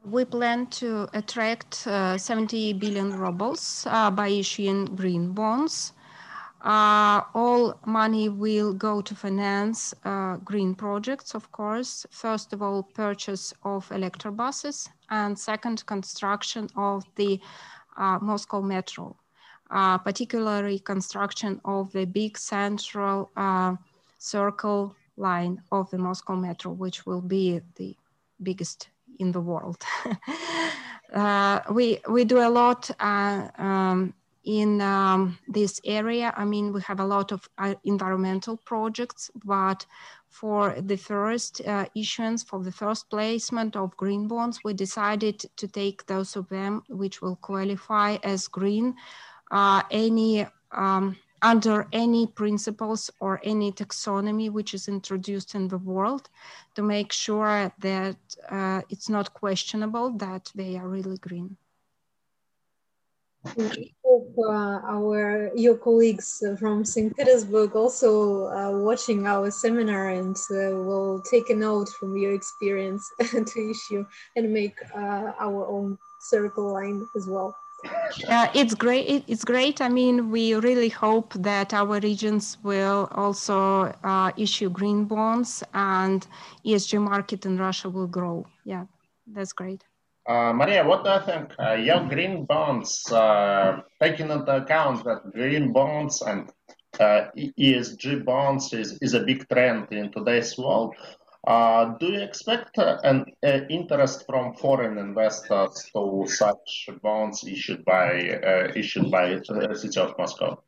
We 0.04 0.26
plan 0.26 0.68
to 0.82 1.08
attract 1.14 1.88
uh, 1.88 2.18
70 2.18 2.74
billion 2.74 3.18
rubles 3.18 3.88
uh, 3.90 4.12
by 4.12 4.28
issuing 4.28 4.86
green 4.96 5.32
bonds. 5.32 5.94
Uh, 6.66 7.22
all 7.36 7.80
money 7.86 8.28
will 8.28 8.74
go 8.74 9.00
to 9.00 9.14
finance 9.14 9.94
uh, 10.04 10.38
green 10.38 10.74
projects, 10.74 11.36
of 11.36 11.52
course. 11.52 12.08
First 12.10 12.54
of 12.54 12.64
all, 12.64 12.82
purchase 12.82 13.54
of 13.64 13.88
electrobuses, 13.90 14.90
and 15.12 15.38
second, 15.38 15.86
construction 15.86 16.68
of 16.76 17.06
the 17.18 17.40
uh, 17.98 18.18
Moscow 18.20 18.64
Metro, 18.64 19.16
uh, 19.70 20.00
particularly 20.00 20.80
construction 20.80 21.62
of 21.66 21.92
the 21.92 22.06
big 22.06 22.36
central 22.36 23.30
uh, 23.38 23.76
circle 24.18 24.96
line 25.18 25.62
of 25.72 25.92
the 25.92 26.00
Moscow 26.00 26.36
Metro, 26.36 26.72
which 26.72 27.06
will 27.06 27.22
be 27.22 27.62
the 27.76 27.96
biggest 28.42 28.90
in 29.20 29.32
the 29.32 29.40
world. 29.40 29.84
uh, 31.14 31.60
we 31.70 32.00
we 32.10 32.26
do 32.26 32.40
a 32.40 32.50
lot 32.50 32.90
um, 33.00 34.16
in 34.46 34.80
um, 34.82 35.38
this 35.48 35.82
area. 35.84 36.34
I 36.38 36.46
mean, 36.46 36.72
we 36.72 36.82
have 36.82 37.00
a 37.00 37.06
lot 37.06 37.32
of 37.32 37.50
uh, 37.58 37.76
environmental 37.84 38.58
projects, 38.58 39.30
but 39.44 39.86
for 40.30 40.76
the 40.82 40.98
first 40.98 41.62
uh, 41.66 41.86
issuance, 41.96 42.44
for 42.44 42.64
the 42.64 42.72
first 42.72 43.10
placement 43.10 43.76
of 43.76 43.96
green 43.98 44.28
bonds, 44.28 44.60
we 44.64 44.74
decided 44.74 45.40
to 45.58 45.68
take 45.68 46.06
those 46.06 46.36
of 46.36 46.48
them 46.50 46.84
which 46.90 47.22
will 47.22 47.38
qualify 47.38 48.18
as 48.24 48.48
green, 48.48 48.96
uh, 49.52 49.82
any 49.92 50.46
um, 50.72 51.16
under 51.42 51.88
any 51.94 52.26
principles 52.26 53.12
or 53.20 53.40
any 53.44 53.72
taxonomy 53.72 54.50
which 54.52 54.74
is 54.74 54.88
introduced 54.88 55.54
in 55.54 55.68
the 55.68 55.78
world 55.78 56.30
to 56.74 56.82
make 56.82 57.12
sure 57.12 57.72
that 57.80 58.18
uh, 58.50 58.82
it's 58.90 59.10
not 59.10 59.34
questionable 59.34 60.10
that 60.18 60.52
they 60.56 60.76
are 60.76 60.88
really 60.88 61.18
green. 61.18 61.56
I 63.46 63.92
hope 64.04 64.36
uh, 64.38 64.80
our 64.96 65.52
your 65.56 65.78
colleagues 65.78 66.44
from 66.60 66.84
St. 66.84 67.16
Petersburg 67.16 67.76
also 67.76 68.48
uh, 68.48 68.72
watching 68.72 69.28
our 69.28 69.52
seminar 69.52 70.10
and 70.10 70.36
uh, 70.52 70.76
will 70.88 71.22
take 71.30 71.50
a 71.50 71.56
note 71.56 71.90
from 72.00 72.18
your 72.18 72.34
experience 72.34 73.04
to 73.20 73.72
issue 73.72 74.06
and 74.36 74.52
make 74.52 74.78
uh, 74.96 75.32
our 75.40 75.68
own 75.68 75.98
circle 76.20 76.74
line 76.74 77.06
as 77.16 77.28
well. 77.28 77.56
Uh, 78.30 78.48
it's 78.56 78.74
great. 78.74 79.24
It's 79.28 79.44
great. 79.44 79.82
I 79.82 79.90
mean, 79.90 80.32
we 80.32 80.56
really 80.56 80.90
hope 80.90 81.34
that 81.34 81.74
our 81.74 82.00
regions 82.00 82.58
will 82.64 83.08
also 83.12 83.94
uh, 84.04 84.32
issue 84.38 84.70
green 84.70 85.06
bonds 85.06 85.64
and 85.74 86.26
ESG 86.66 87.00
market 87.00 87.46
in 87.46 87.58
Russia 87.58 87.90
will 87.90 88.08
grow. 88.08 88.46
Yeah, 88.64 88.86
that's 89.28 89.54
great. 89.54 89.84
Uh, 90.28 90.52
Maria, 90.54 90.84
what 90.84 91.04
do 91.04 91.12
you 91.12 91.20
think? 91.22 91.54
Uh, 91.60 91.74
your 91.74 92.08
green 92.10 92.46
bonds, 92.46 93.12
uh, 93.12 93.82
taking 94.02 94.32
into 94.32 94.56
account 94.56 95.04
that 95.04 95.22
green 95.34 95.72
bonds 95.72 96.24
and 96.24 96.50
uh, 97.00 97.28
ESG 97.38 98.26
bonds 98.26 98.74
is, 98.74 98.98
is 99.02 99.14
a 99.14 99.20
big 99.20 99.48
trend 99.50 99.92
in 99.92 100.12
today's 100.12 100.58
world, 100.58 100.96
uh, 101.46 101.94
do 102.00 102.08
you 102.08 102.22
expect 102.22 102.76
uh, 102.80 102.98
an 103.04 103.26
interest 103.70 104.26
from 104.26 104.56
foreign 104.56 104.98
investors 104.98 105.92
to 105.94 106.26
such 106.28 106.90
bonds 107.04 107.44
issued 107.44 107.86
by 107.86 108.14
issued 108.76 109.12
by 109.12 109.36
the 109.36 109.78
city 109.80 110.00
of 110.00 110.18
Moscow? 110.18 110.60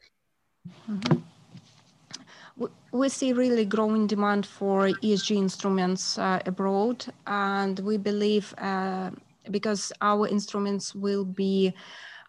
Mm-hmm. 0.87 2.67
We 2.91 3.09
see 3.09 3.33
really 3.33 3.65
growing 3.65 4.05
demand 4.05 4.45
for 4.45 4.89
ESG 4.89 5.35
instruments 5.35 6.19
abroad, 6.19 7.05
and 7.25 7.79
we 7.79 7.97
believe 7.97 8.53
because 9.51 9.91
our 10.01 10.27
instruments 10.27 10.95
will 10.95 11.25
be 11.25 11.73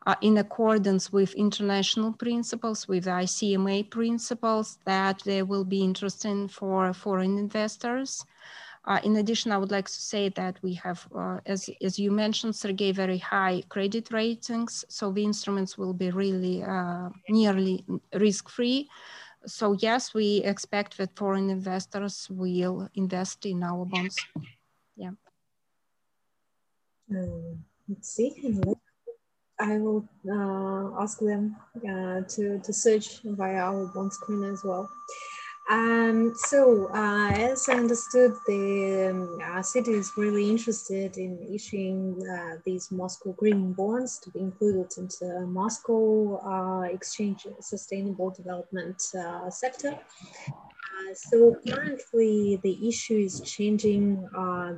uh, 0.07 0.15
in 0.23 0.39
accordance 0.39 1.13
with 1.13 1.35
international 1.35 2.13
principles, 2.13 2.89
with 2.89 3.05
ICMA 3.05 3.91
principles 3.91 4.79
that 4.85 5.23
they 5.25 5.43
will 5.43 5.65
be 5.65 5.83
interesting 5.83 6.49
for 6.49 6.93
foreign 6.95 7.39
investors. 7.39 8.25
Uh, 8.87 8.99
in 9.05 9.17
addition, 9.17 9.53
I 9.53 9.59
would 9.59 9.71
like 9.71 9.87
to 9.87 9.93
say 9.93 10.31
that 10.31 10.59
we 10.63 10.73
have, 10.75 11.07
uh, 11.15 11.41
as, 11.45 11.69
as 11.83 11.99
you 11.99 12.11
mentioned, 12.11 12.57
Sergey, 12.57 12.93
very 12.93 13.19
high 13.19 13.63
credit 13.69 14.11
ratings. 14.11 14.83
So 14.89 15.13
the 15.13 15.25
instruments 15.25 15.77
will 15.77 15.93
be 15.93 16.11
really 16.11 16.63
uh, 16.63 17.11
nearly 17.29 17.85
risk-free. 18.15 18.89
So 19.47 19.73
yes, 19.73 20.15
we 20.15 20.39
expect 20.39 20.97
that 20.97 21.17
foreign 21.17 21.51
investors 21.51 22.29
will 22.31 22.89
invest 22.95 23.45
in 23.45 23.63
our 23.63 23.85
bonds. 23.85 24.17
Uh, 27.11 27.57
let's 27.89 28.11
see. 28.11 28.35
I 29.61 29.79
will 29.79 30.09
uh, 30.31 31.03
ask 31.03 31.19
them 31.19 31.57
uh, 31.77 32.21
to, 32.29 32.61
to 32.61 32.73
search 32.73 33.21
via 33.25 33.57
our 33.57 33.87
bond 33.87 34.13
screen 34.13 34.45
as 34.45 34.63
well. 34.63 34.89
Um, 35.71 36.33
so, 36.35 36.89
uh, 36.95 37.31
as 37.31 37.69
I 37.69 37.75
understood, 37.75 38.33
the 38.47 39.09
um, 39.11 39.39
uh, 39.45 39.63
city 39.63 39.93
is 39.93 40.13
really 40.17 40.49
interested 40.49 41.19
in 41.19 41.47
issuing 41.53 42.23
uh, 42.27 42.57
these 42.65 42.91
Moscow 42.91 43.33
green 43.33 43.75
bonds 43.75 44.19
to 44.21 44.31
be 44.31 44.41
included 44.41 44.97
into 44.97 45.41
Moscow 45.47 46.39
uh, 46.39 46.83
exchange 46.83 47.47
sustainable 47.61 48.31
development 48.31 49.03
sector. 49.51 49.99
Uh, 51.09 51.15
so 51.15 51.57
currently 51.69 52.59
the 52.63 52.89
issue 52.89 53.17
is 53.17 53.41
changing 53.41 54.17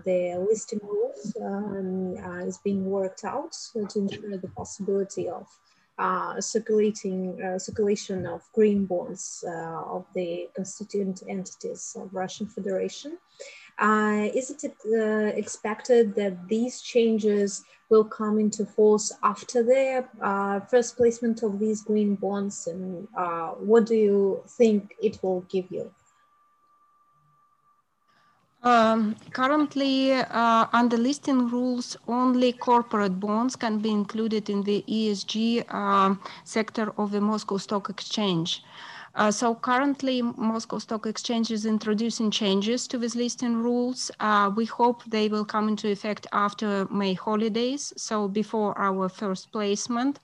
the 0.05 0.47
listing 0.49 0.81
rules 0.83 1.37
um, 1.43 2.17
is 2.47 2.59
being 2.59 2.85
worked 2.85 3.25
out 3.25 3.53
to 3.73 3.81
ensure 3.99 4.37
the 4.39 4.49
possibility 4.57 5.29
of 5.29 5.47
uh, 5.99 6.41
circulating 6.41 7.41
uh, 7.43 7.59
circulation 7.59 8.27
of 8.27 8.43
green 8.55 8.87
bonds 8.87 9.45
uh, 9.47 9.83
of 9.97 10.07
the 10.15 10.49
constituent 10.55 11.23
entities 11.29 11.95
of 12.01 12.15
Russian 12.15 12.47
Federation. 12.47 13.19
Uh, 13.79 14.29
is 14.35 14.51
it 14.51 14.65
uh, 14.65 15.37
expected 15.37 16.15
that 16.15 16.49
these 16.49 16.81
changes 16.81 17.65
will 17.91 18.05
come 18.05 18.39
into 18.39 18.65
force 18.65 19.13
after 19.23 19.63
the 19.63 20.05
uh, 20.23 20.61
first 20.61 20.97
placement 20.97 21.43
of 21.43 21.59
these 21.59 21.83
green 21.83 22.15
bonds? 22.15 22.67
And 22.67 23.09
what 23.59 23.87
do 23.87 23.95
you 23.95 24.43
think 24.47 24.95
it 25.03 25.19
will 25.23 25.43
give 25.51 25.71
you? 25.71 25.91
Um, 28.63 29.17
currently, 29.33 30.13
uh, 30.13 30.67
under 30.73 30.99
listing 30.99 31.49
rules, 31.49 31.97
only 32.07 32.53
corporate 32.53 33.19
bonds 33.19 33.57
can 33.57 33.79
be 33.79 33.91
included 33.91 34.51
in 34.51 34.63
the 34.63 34.85
ESG 34.87 35.65
uh, 35.73 35.77
um, 35.77 36.21
sector 36.45 36.93
of 36.99 37.11
the 37.11 37.23
Moscow 37.23 37.57
Stock 37.57 37.89
Exchange. 37.89 38.63
Uh, 39.15 39.31
so 39.31 39.55
currently, 39.55 40.21
Moscow 40.21 40.79
Stock 40.79 41.07
Exchange 41.07 41.51
is 41.51 41.65
introducing 41.65 42.31
changes 42.31 42.87
to 42.89 42.99
these 42.99 43.17
listing 43.17 43.57
rules. 43.57 44.11
Uh, 44.21 44.53
we 44.55 44.67
hope 44.67 45.03
they 45.05 45.29
will 45.29 45.45
come 45.45 45.67
into 45.67 45.89
effect 45.91 46.27
after 46.33 46.87
May 46.91 47.15
holidays, 47.15 47.95
so 47.97 48.29
before 48.29 48.79
our 48.79 49.09
first 49.09 49.51
placement. 49.53 50.21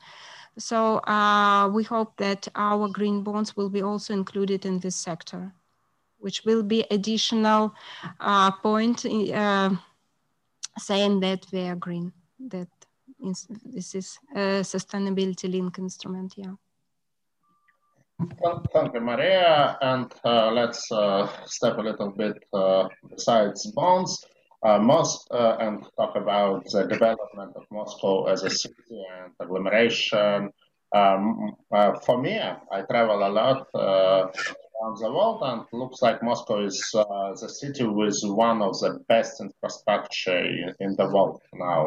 So 0.59 0.99
uh, 0.99 1.71
we 1.73 1.85
hope 1.85 2.17
that 2.19 2.49
our 2.55 2.89
green 2.89 3.23
bonds 3.23 3.57
will 3.57 3.71
be 3.71 3.83
also 3.83 4.13
included 4.13 4.67
in 4.67 4.79
this 4.79 4.97
sector 4.97 5.53
which 6.27 6.45
will 6.45 6.65
be 6.65 6.85
additional 6.91 7.73
uh, 8.19 8.51
point 8.51 9.07
uh, 9.07 9.71
saying 10.77 11.21
that 11.21 11.47
we 11.53 11.61
are 11.61 11.77
green, 11.77 12.13
that 12.53 12.69
this 13.65 13.95
is 13.95 14.19
a 14.35 14.65
sustainability 14.75 15.49
link 15.49 15.79
instrument, 15.79 16.35
yeah. 16.37 16.55
Thank 18.73 18.95
you, 18.95 19.01
Maria. 19.01 19.79
And 19.81 20.13
uh, 20.25 20.51
let's 20.51 20.91
uh, 20.91 21.29
step 21.45 21.79
a 21.79 21.83
little 21.83 22.11
bit 22.11 22.37
uh, 22.53 22.89
besides 23.09 23.71
bonds. 23.79 24.27
Uh, 24.65 24.79
most 24.81 25.29
uh, 25.31 25.57
and 25.61 25.85
talk 25.97 26.17
about 26.17 26.65
the 26.73 26.89
development 26.89 27.53
of 27.55 27.63
Moscow 27.71 28.25
as 28.25 28.43
a 28.43 28.51
city 28.51 28.99
and 29.15 29.33
agglomeration. 29.39 30.51
Um, 30.93 31.55
uh, 31.73 31.93
for 32.05 32.21
me, 32.21 32.41
I 32.73 32.83
travel 32.91 33.19
a 33.29 33.31
lot 33.41 33.69
around 34.83 34.99
the 34.99 35.11
world, 35.11 35.41
and 35.43 35.63
looks 35.73 36.03
like 36.03 36.23
Moscow 36.23 36.65
is 36.65 36.95
uh, 36.95 37.35
the 37.41 37.49
city 37.49 37.85
with 37.85 38.19
one 38.25 38.63
of 38.63 38.79
the 38.81 38.99
best 39.09 39.41
infrastructure 39.41 40.39
in, 40.39 40.75
in 40.81 40.97
the 40.97 41.07
world 41.07 41.41
now. 41.55 41.87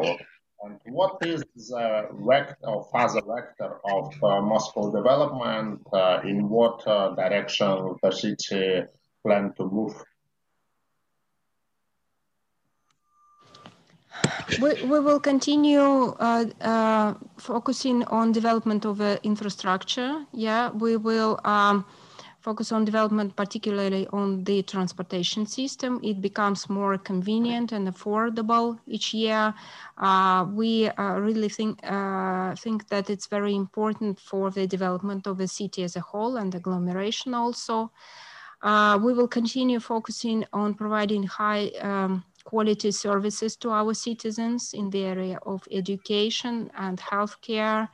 And 0.62 0.78
what 0.86 1.16
is 1.22 1.42
the 1.56 2.08
vector 2.28 2.56
or 2.64 2.86
further 2.92 3.22
vector 3.26 3.80
of 3.84 4.12
uh, 4.22 4.42
Moscow 4.42 4.92
development? 4.92 5.80
Uh, 5.92 6.20
in 6.24 6.48
what 6.50 6.86
uh, 6.86 7.14
direction 7.14 7.96
the 8.02 8.10
city 8.10 8.82
plan 9.24 9.54
to 9.56 9.64
move? 9.64 9.94
We, 14.60 14.82
we 14.82 15.00
will 15.00 15.20
continue 15.20 15.80
uh, 15.80 16.44
uh, 16.60 17.14
focusing 17.38 18.04
on 18.04 18.32
development 18.32 18.84
of 18.84 19.00
infrastructure. 19.22 20.26
Yeah, 20.32 20.70
we 20.70 20.96
will 20.96 21.40
um, 21.44 21.86
focus 22.40 22.72
on 22.72 22.84
development, 22.84 23.36
particularly 23.36 24.06
on 24.12 24.44
the 24.44 24.62
transportation 24.62 25.46
system. 25.46 26.00
It 26.02 26.20
becomes 26.20 26.68
more 26.68 26.96
convenient 26.98 27.72
and 27.72 27.86
affordable 27.86 28.78
each 28.86 29.12
year. 29.12 29.54
Uh, 29.98 30.46
we 30.50 30.88
uh, 30.88 31.18
really 31.20 31.48
think, 31.48 31.78
uh, 31.84 32.54
think 32.56 32.88
that 32.88 33.10
it's 33.10 33.26
very 33.26 33.54
important 33.54 34.18
for 34.18 34.50
the 34.50 34.66
development 34.66 35.26
of 35.26 35.38
the 35.38 35.48
city 35.48 35.82
as 35.82 35.96
a 35.96 36.00
whole 36.00 36.36
and 36.38 36.54
agglomeration 36.54 37.34
also. 37.34 37.92
Uh, 38.62 38.98
we 39.02 39.12
will 39.12 39.28
continue 39.28 39.80
focusing 39.80 40.44
on 40.52 40.74
providing 40.74 41.22
high 41.22 41.68
um, 41.80 42.24
quality 42.44 42.90
services 42.90 43.56
to 43.56 43.70
our 43.70 43.94
citizens 43.94 44.72
in 44.74 44.90
the 44.90 45.04
area 45.04 45.38
of 45.44 45.62
education 45.70 46.70
and 46.76 46.98
healthcare. 46.98 47.88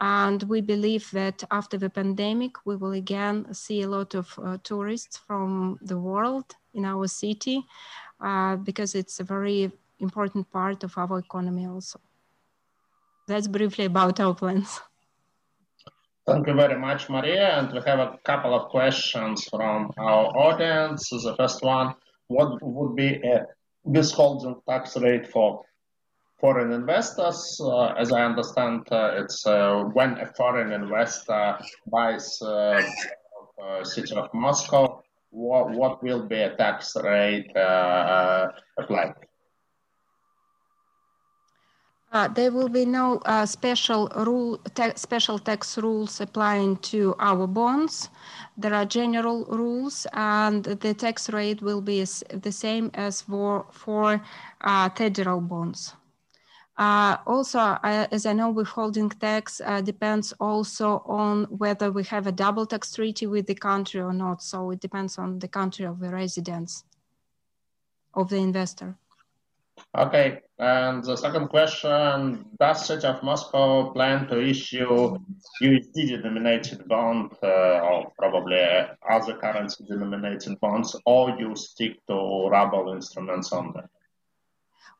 And 0.00 0.42
we 0.44 0.60
believe 0.60 1.10
that 1.10 1.42
after 1.50 1.76
the 1.76 1.90
pandemic, 1.90 2.52
we 2.64 2.76
will 2.76 2.92
again 2.92 3.52
see 3.52 3.82
a 3.82 3.88
lot 3.88 4.14
of 4.14 4.38
uh, 4.38 4.58
tourists 4.62 5.16
from 5.16 5.78
the 5.82 5.98
world 5.98 6.54
in 6.74 6.84
our 6.84 7.08
city 7.08 7.64
uh, 8.20 8.56
because 8.56 8.94
it's 8.94 9.18
a 9.18 9.24
very 9.24 9.72
important 9.98 10.50
part 10.52 10.84
of 10.84 10.96
our 10.96 11.18
economy 11.18 11.66
also. 11.66 12.00
That's 13.26 13.48
briefly 13.48 13.86
about 13.86 14.20
our 14.20 14.34
plans. 14.34 14.80
Thank 16.26 16.46
you 16.46 16.54
very 16.54 16.78
much, 16.78 17.08
Maria. 17.08 17.58
And 17.58 17.72
we 17.72 17.80
have 17.86 17.98
a 17.98 18.18
couple 18.24 18.54
of 18.54 18.68
questions 18.68 19.44
from 19.48 19.90
our 19.98 20.26
audience. 20.36 21.08
The 21.10 21.34
first 21.36 21.62
one, 21.62 21.94
what 22.28 22.62
would 22.62 22.94
be 22.94 23.14
a 23.24 23.46
withholding 23.84 24.56
tax 24.68 24.96
rate 24.96 25.26
for 25.26 25.62
foreign 26.40 26.72
investors. 26.72 27.60
Uh, 27.62 27.94
as 27.98 28.12
I 28.12 28.24
understand, 28.24 28.86
uh, 28.90 29.12
it's 29.16 29.46
uh, 29.46 29.84
when 29.92 30.18
a 30.18 30.26
foreign 30.34 30.72
investor 30.72 31.58
buys 31.90 32.40
uh, 32.42 32.82
city 33.82 34.14
of 34.14 34.28
Moscow, 34.32 35.02
what, 35.30 35.70
what 35.70 36.02
will 36.02 36.26
be 36.26 36.40
a 36.40 36.56
tax 36.56 36.96
rate 36.96 37.50
applied? 38.78 39.14
Uh, 42.10 42.26
there 42.26 42.50
will 42.50 42.70
be 42.70 42.86
no 42.86 43.20
uh, 43.26 43.44
special 43.44 44.08
rule, 44.16 44.58
special 44.94 45.38
tax 45.38 45.76
rules 45.76 46.22
applying 46.22 46.74
to 46.78 47.14
our 47.18 47.46
bonds. 47.46 48.08
There 48.56 48.72
are 48.72 48.86
general 48.86 49.44
rules, 49.44 50.06
and 50.14 50.64
the 50.64 50.94
tax 50.94 51.28
rate 51.28 51.60
will 51.60 51.82
be 51.82 52.02
the 52.32 52.52
same 52.52 52.90
as 52.94 53.20
for 53.20 53.66
for 53.72 54.22
uh, 54.62 54.88
federal 54.96 55.42
bonds. 55.42 55.97
Uh, 56.78 57.16
also, 57.26 57.58
uh, 57.58 58.06
as 58.12 58.24
I 58.24 58.32
know, 58.32 58.50
withholding 58.50 59.10
tax 59.10 59.60
uh, 59.64 59.80
depends 59.80 60.32
also 60.38 61.02
on 61.06 61.44
whether 61.46 61.90
we 61.90 62.04
have 62.04 62.28
a 62.28 62.32
double 62.32 62.66
tax 62.66 62.94
treaty 62.94 63.26
with 63.26 63.48
the 63.48 63.56
country 63.56 64.00
or 64.00 64.12
not. 64.12 64.44
So 64.44 64.70
it 64.70 64.78
depends 64.78 65.18
on 65.18 65.40
the 65.40 65.48
country 65.48 65.86
of 65.86 65.98
the 65.98 66.10
residence 66.10 66.84
of 68.14 68.30
the 68.30 68.36
investor. 68.36 68.96
Okay, 69.96 70.40
and 70.58 71.02
the 71.02 71.16
second 71.16 71.48
question, 71.48 72.44
does 72.60 72.86
City 72.86 73.06
of 73.06 73.22
Moscow 73.22 73.90
plan 73.90 74.28
to 74.28 74.40
issue 74.40 75.18
USD 75.62 76.08
denominated 76.08 76.86
bond 76.88 77.32
uh, 77.42 77.80
or 77.80 78.12
probably 78.18 78.60
other 79.08 79.36
currency 79.36 79.84
denominated 79.84 80.58
bonds 80.60 80.96
or 81.06 81.30
you 81.38 81.54
stick 81.56 82.04
to 82.06 82.48
ruble 82.50 82.92
instruments 82.92 83.52
only? 83.52 83.82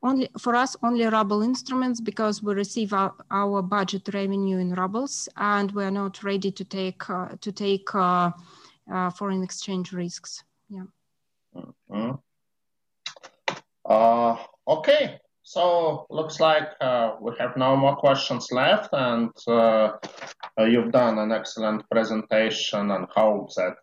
Only 0.01 0.29
for 0.37 0.55
us 0.55 0.75
only 0.83 1.05
ruble 1.05 1.41
instruments 1.41 1.99
because 1.99 2.41
we 2.41 2.53
receive 2.53 2.93
our, 2.93 3.13
our 3.31 3.61
budget 3.61 4.09
revenue 4.13 4.57
in 4.57 4.73
rubles 4.73 5.27
and 5.37 5.71
we 5.71 5.83
are 5.83 5.91
not 5.91 6.23
ready 6.23 6.51
to 6.51 6.63
take 6.63 7.09
uh, 7.09 7.29
to 7.41 7.51
take 7.51 7.93
uh, 7.93 8.31
uh, 8.91 9.09
foreign 9.09 9.43
exchange 9.43 9.91
risks. 9.91 10.43
Yeah. 10.69 10.83
Mm-hmm. 11.55 12.11
uh, 13.85 14.37
okay. 14.67 15.19
So 15.43 16.05
looks 16.11 16.39
like 16.39 16.69
uh, 16.79 17.15
we 17.19 17.33
have 17.39 17.57
no 17.57 17.75
more 17.75 17.95
questions 17.95 18.51
left 18.51 18.89
and 18.93 19.31
uh, 19.47 19.93
you've 20.59 20.91
done 20.91 21.17
an 21.17 21.31
excellent 21.31 21.89
presentation 21.89 22.91
and 22.91 23.07
hope 23.09 23.53
that 23.55 23.75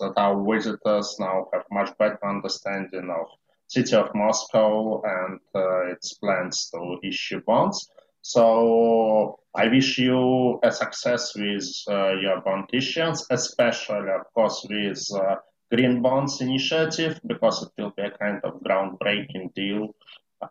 that 0.00 0.14
our 0.16 0.42
visitors 0.50 1.16
now 1.20 1.46
have 1.52 1.64
much 1.70 1.96
better 1.98 2.18
understanding 2.26 3.10
of 3.10 3.26
city 3.74 3.94
of 3.96 4.14
Moscow 4.14 5.02
and 5.16 5.40
uh, 5.54 5.92
its 5.92 6.14
plans 6.14 6.70
to 6.70 6.98
issue 7.02 7.40
bonds. 7.46 7.88
So 8.22 9.40
I 9.54 9.68
wish 9.68 9.98
you 9.98 10.60
a 10.62 10.70
success 10.70 11.34
with 11.34 11.66
uh, 11.88 12.12
your 12.24 12.40
bond 12.40 12.68
issuance, 12.72 13.26
especially, 13.30 14.10
of 14.20 14.26
course, 14.34 14.66
with 14.68 15.02
uh, 15.14 15.36
Green 15.72 16.02
Bonds 16.02 16.40
initiative, 16.40 17.20
because 17.26 17.62
it 17.62 17.70
will 17.76 17.92
be 17.96 18.02
a 18.02 18.16
kind 18.22 18.40
of 18.44 18.60
groundbreaking 18.62 19.54
deal, 19.54 19.94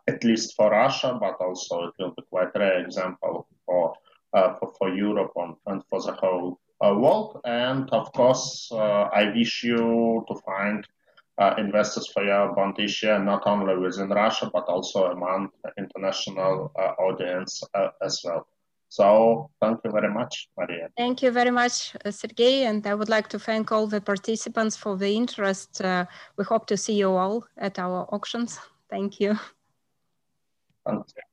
at 0.06 0.22
least 0.24 0.54
for 0.56 0.70
Russia, 0.70 1.16
but 1.18 1.36
also 1.40 1.74
it 1.88 1.94
will 1.98 2.14
be 2.16 2.22
quite 2.28 2.50
a 2.54 2.58
rare 2.58 2.84
example 2.84 3.46
for 3.64 3.94
uh, 4.34 4.54
for, 4.58 4.72
for 4.78 4.88
Europe 4.88 5.32
and, 5.36 5.54
and 5.66 5.82
for 5.88 6.00
the 6.02 6.12
whole 6.12 6.58
uh, 6.84 6.94
world. 6.94 7.40
And 7.44 7.88
of 7.90 8.12
course, 8.12 8.70
uh, 8.72 9.08
I 9.20 9.32
wish 9.34 9.62
you 9.62 10.24
to 10.28 10.34
find 10.46 10.86
investors 11.58 12.08
for 12.12 12.24
your 12.24 12.54
bond 12.54 12.78
issue, 12.78 13.18
not 13.18 13.42
only 13.46 13.76
within 13.76 14.08
Russia, 14.08 14.50
but 14.52 14.64
also 14.64 15.06
among 15.06 15.48
international 15.78 16.72
uh, 16.78 16.92
audience 17.02 17.62
uh, 17.74 17.88
as 18.02 18.20
well. 18.24 18.46
So 18.88 19.50
thank 19.58 19.80
you 19.84 19.90
very 19.90 20.12
much, 20.12 20.50
Maria. 20.58 20.88
Thank 20.98 21.22
you 21.22 21.30
very 21.30 21.50
much, 21.50 21.96
uh, 22.04 22.10
Sergey. 22.10 22.64
And 22.64 22.86
I 22.86 22.94
would 22.94 23.08
like 23.08 23.28
to 23.28 23.38
thank 23.38 23.72
all 23.72 23.86
the 23.86 24.02
participants 24.02 24.76
for 24.76 24.98
the 24.98 25.16
interest. 25.16 25.80
Uh, 25.80 26.04
we 26.36 26.44
hope 26.44 26.66
to 26.66 26.76
see 26.76 26.96
you 26.96 27.10
all 27.12 27.46
at 27.56 27.78
our 27.78 28.06
auctions. 28.12 28.60
Thank 28.90 29.18
you. 29.18 29.38
Thank 30.84 31.06
you. 31.16 31.31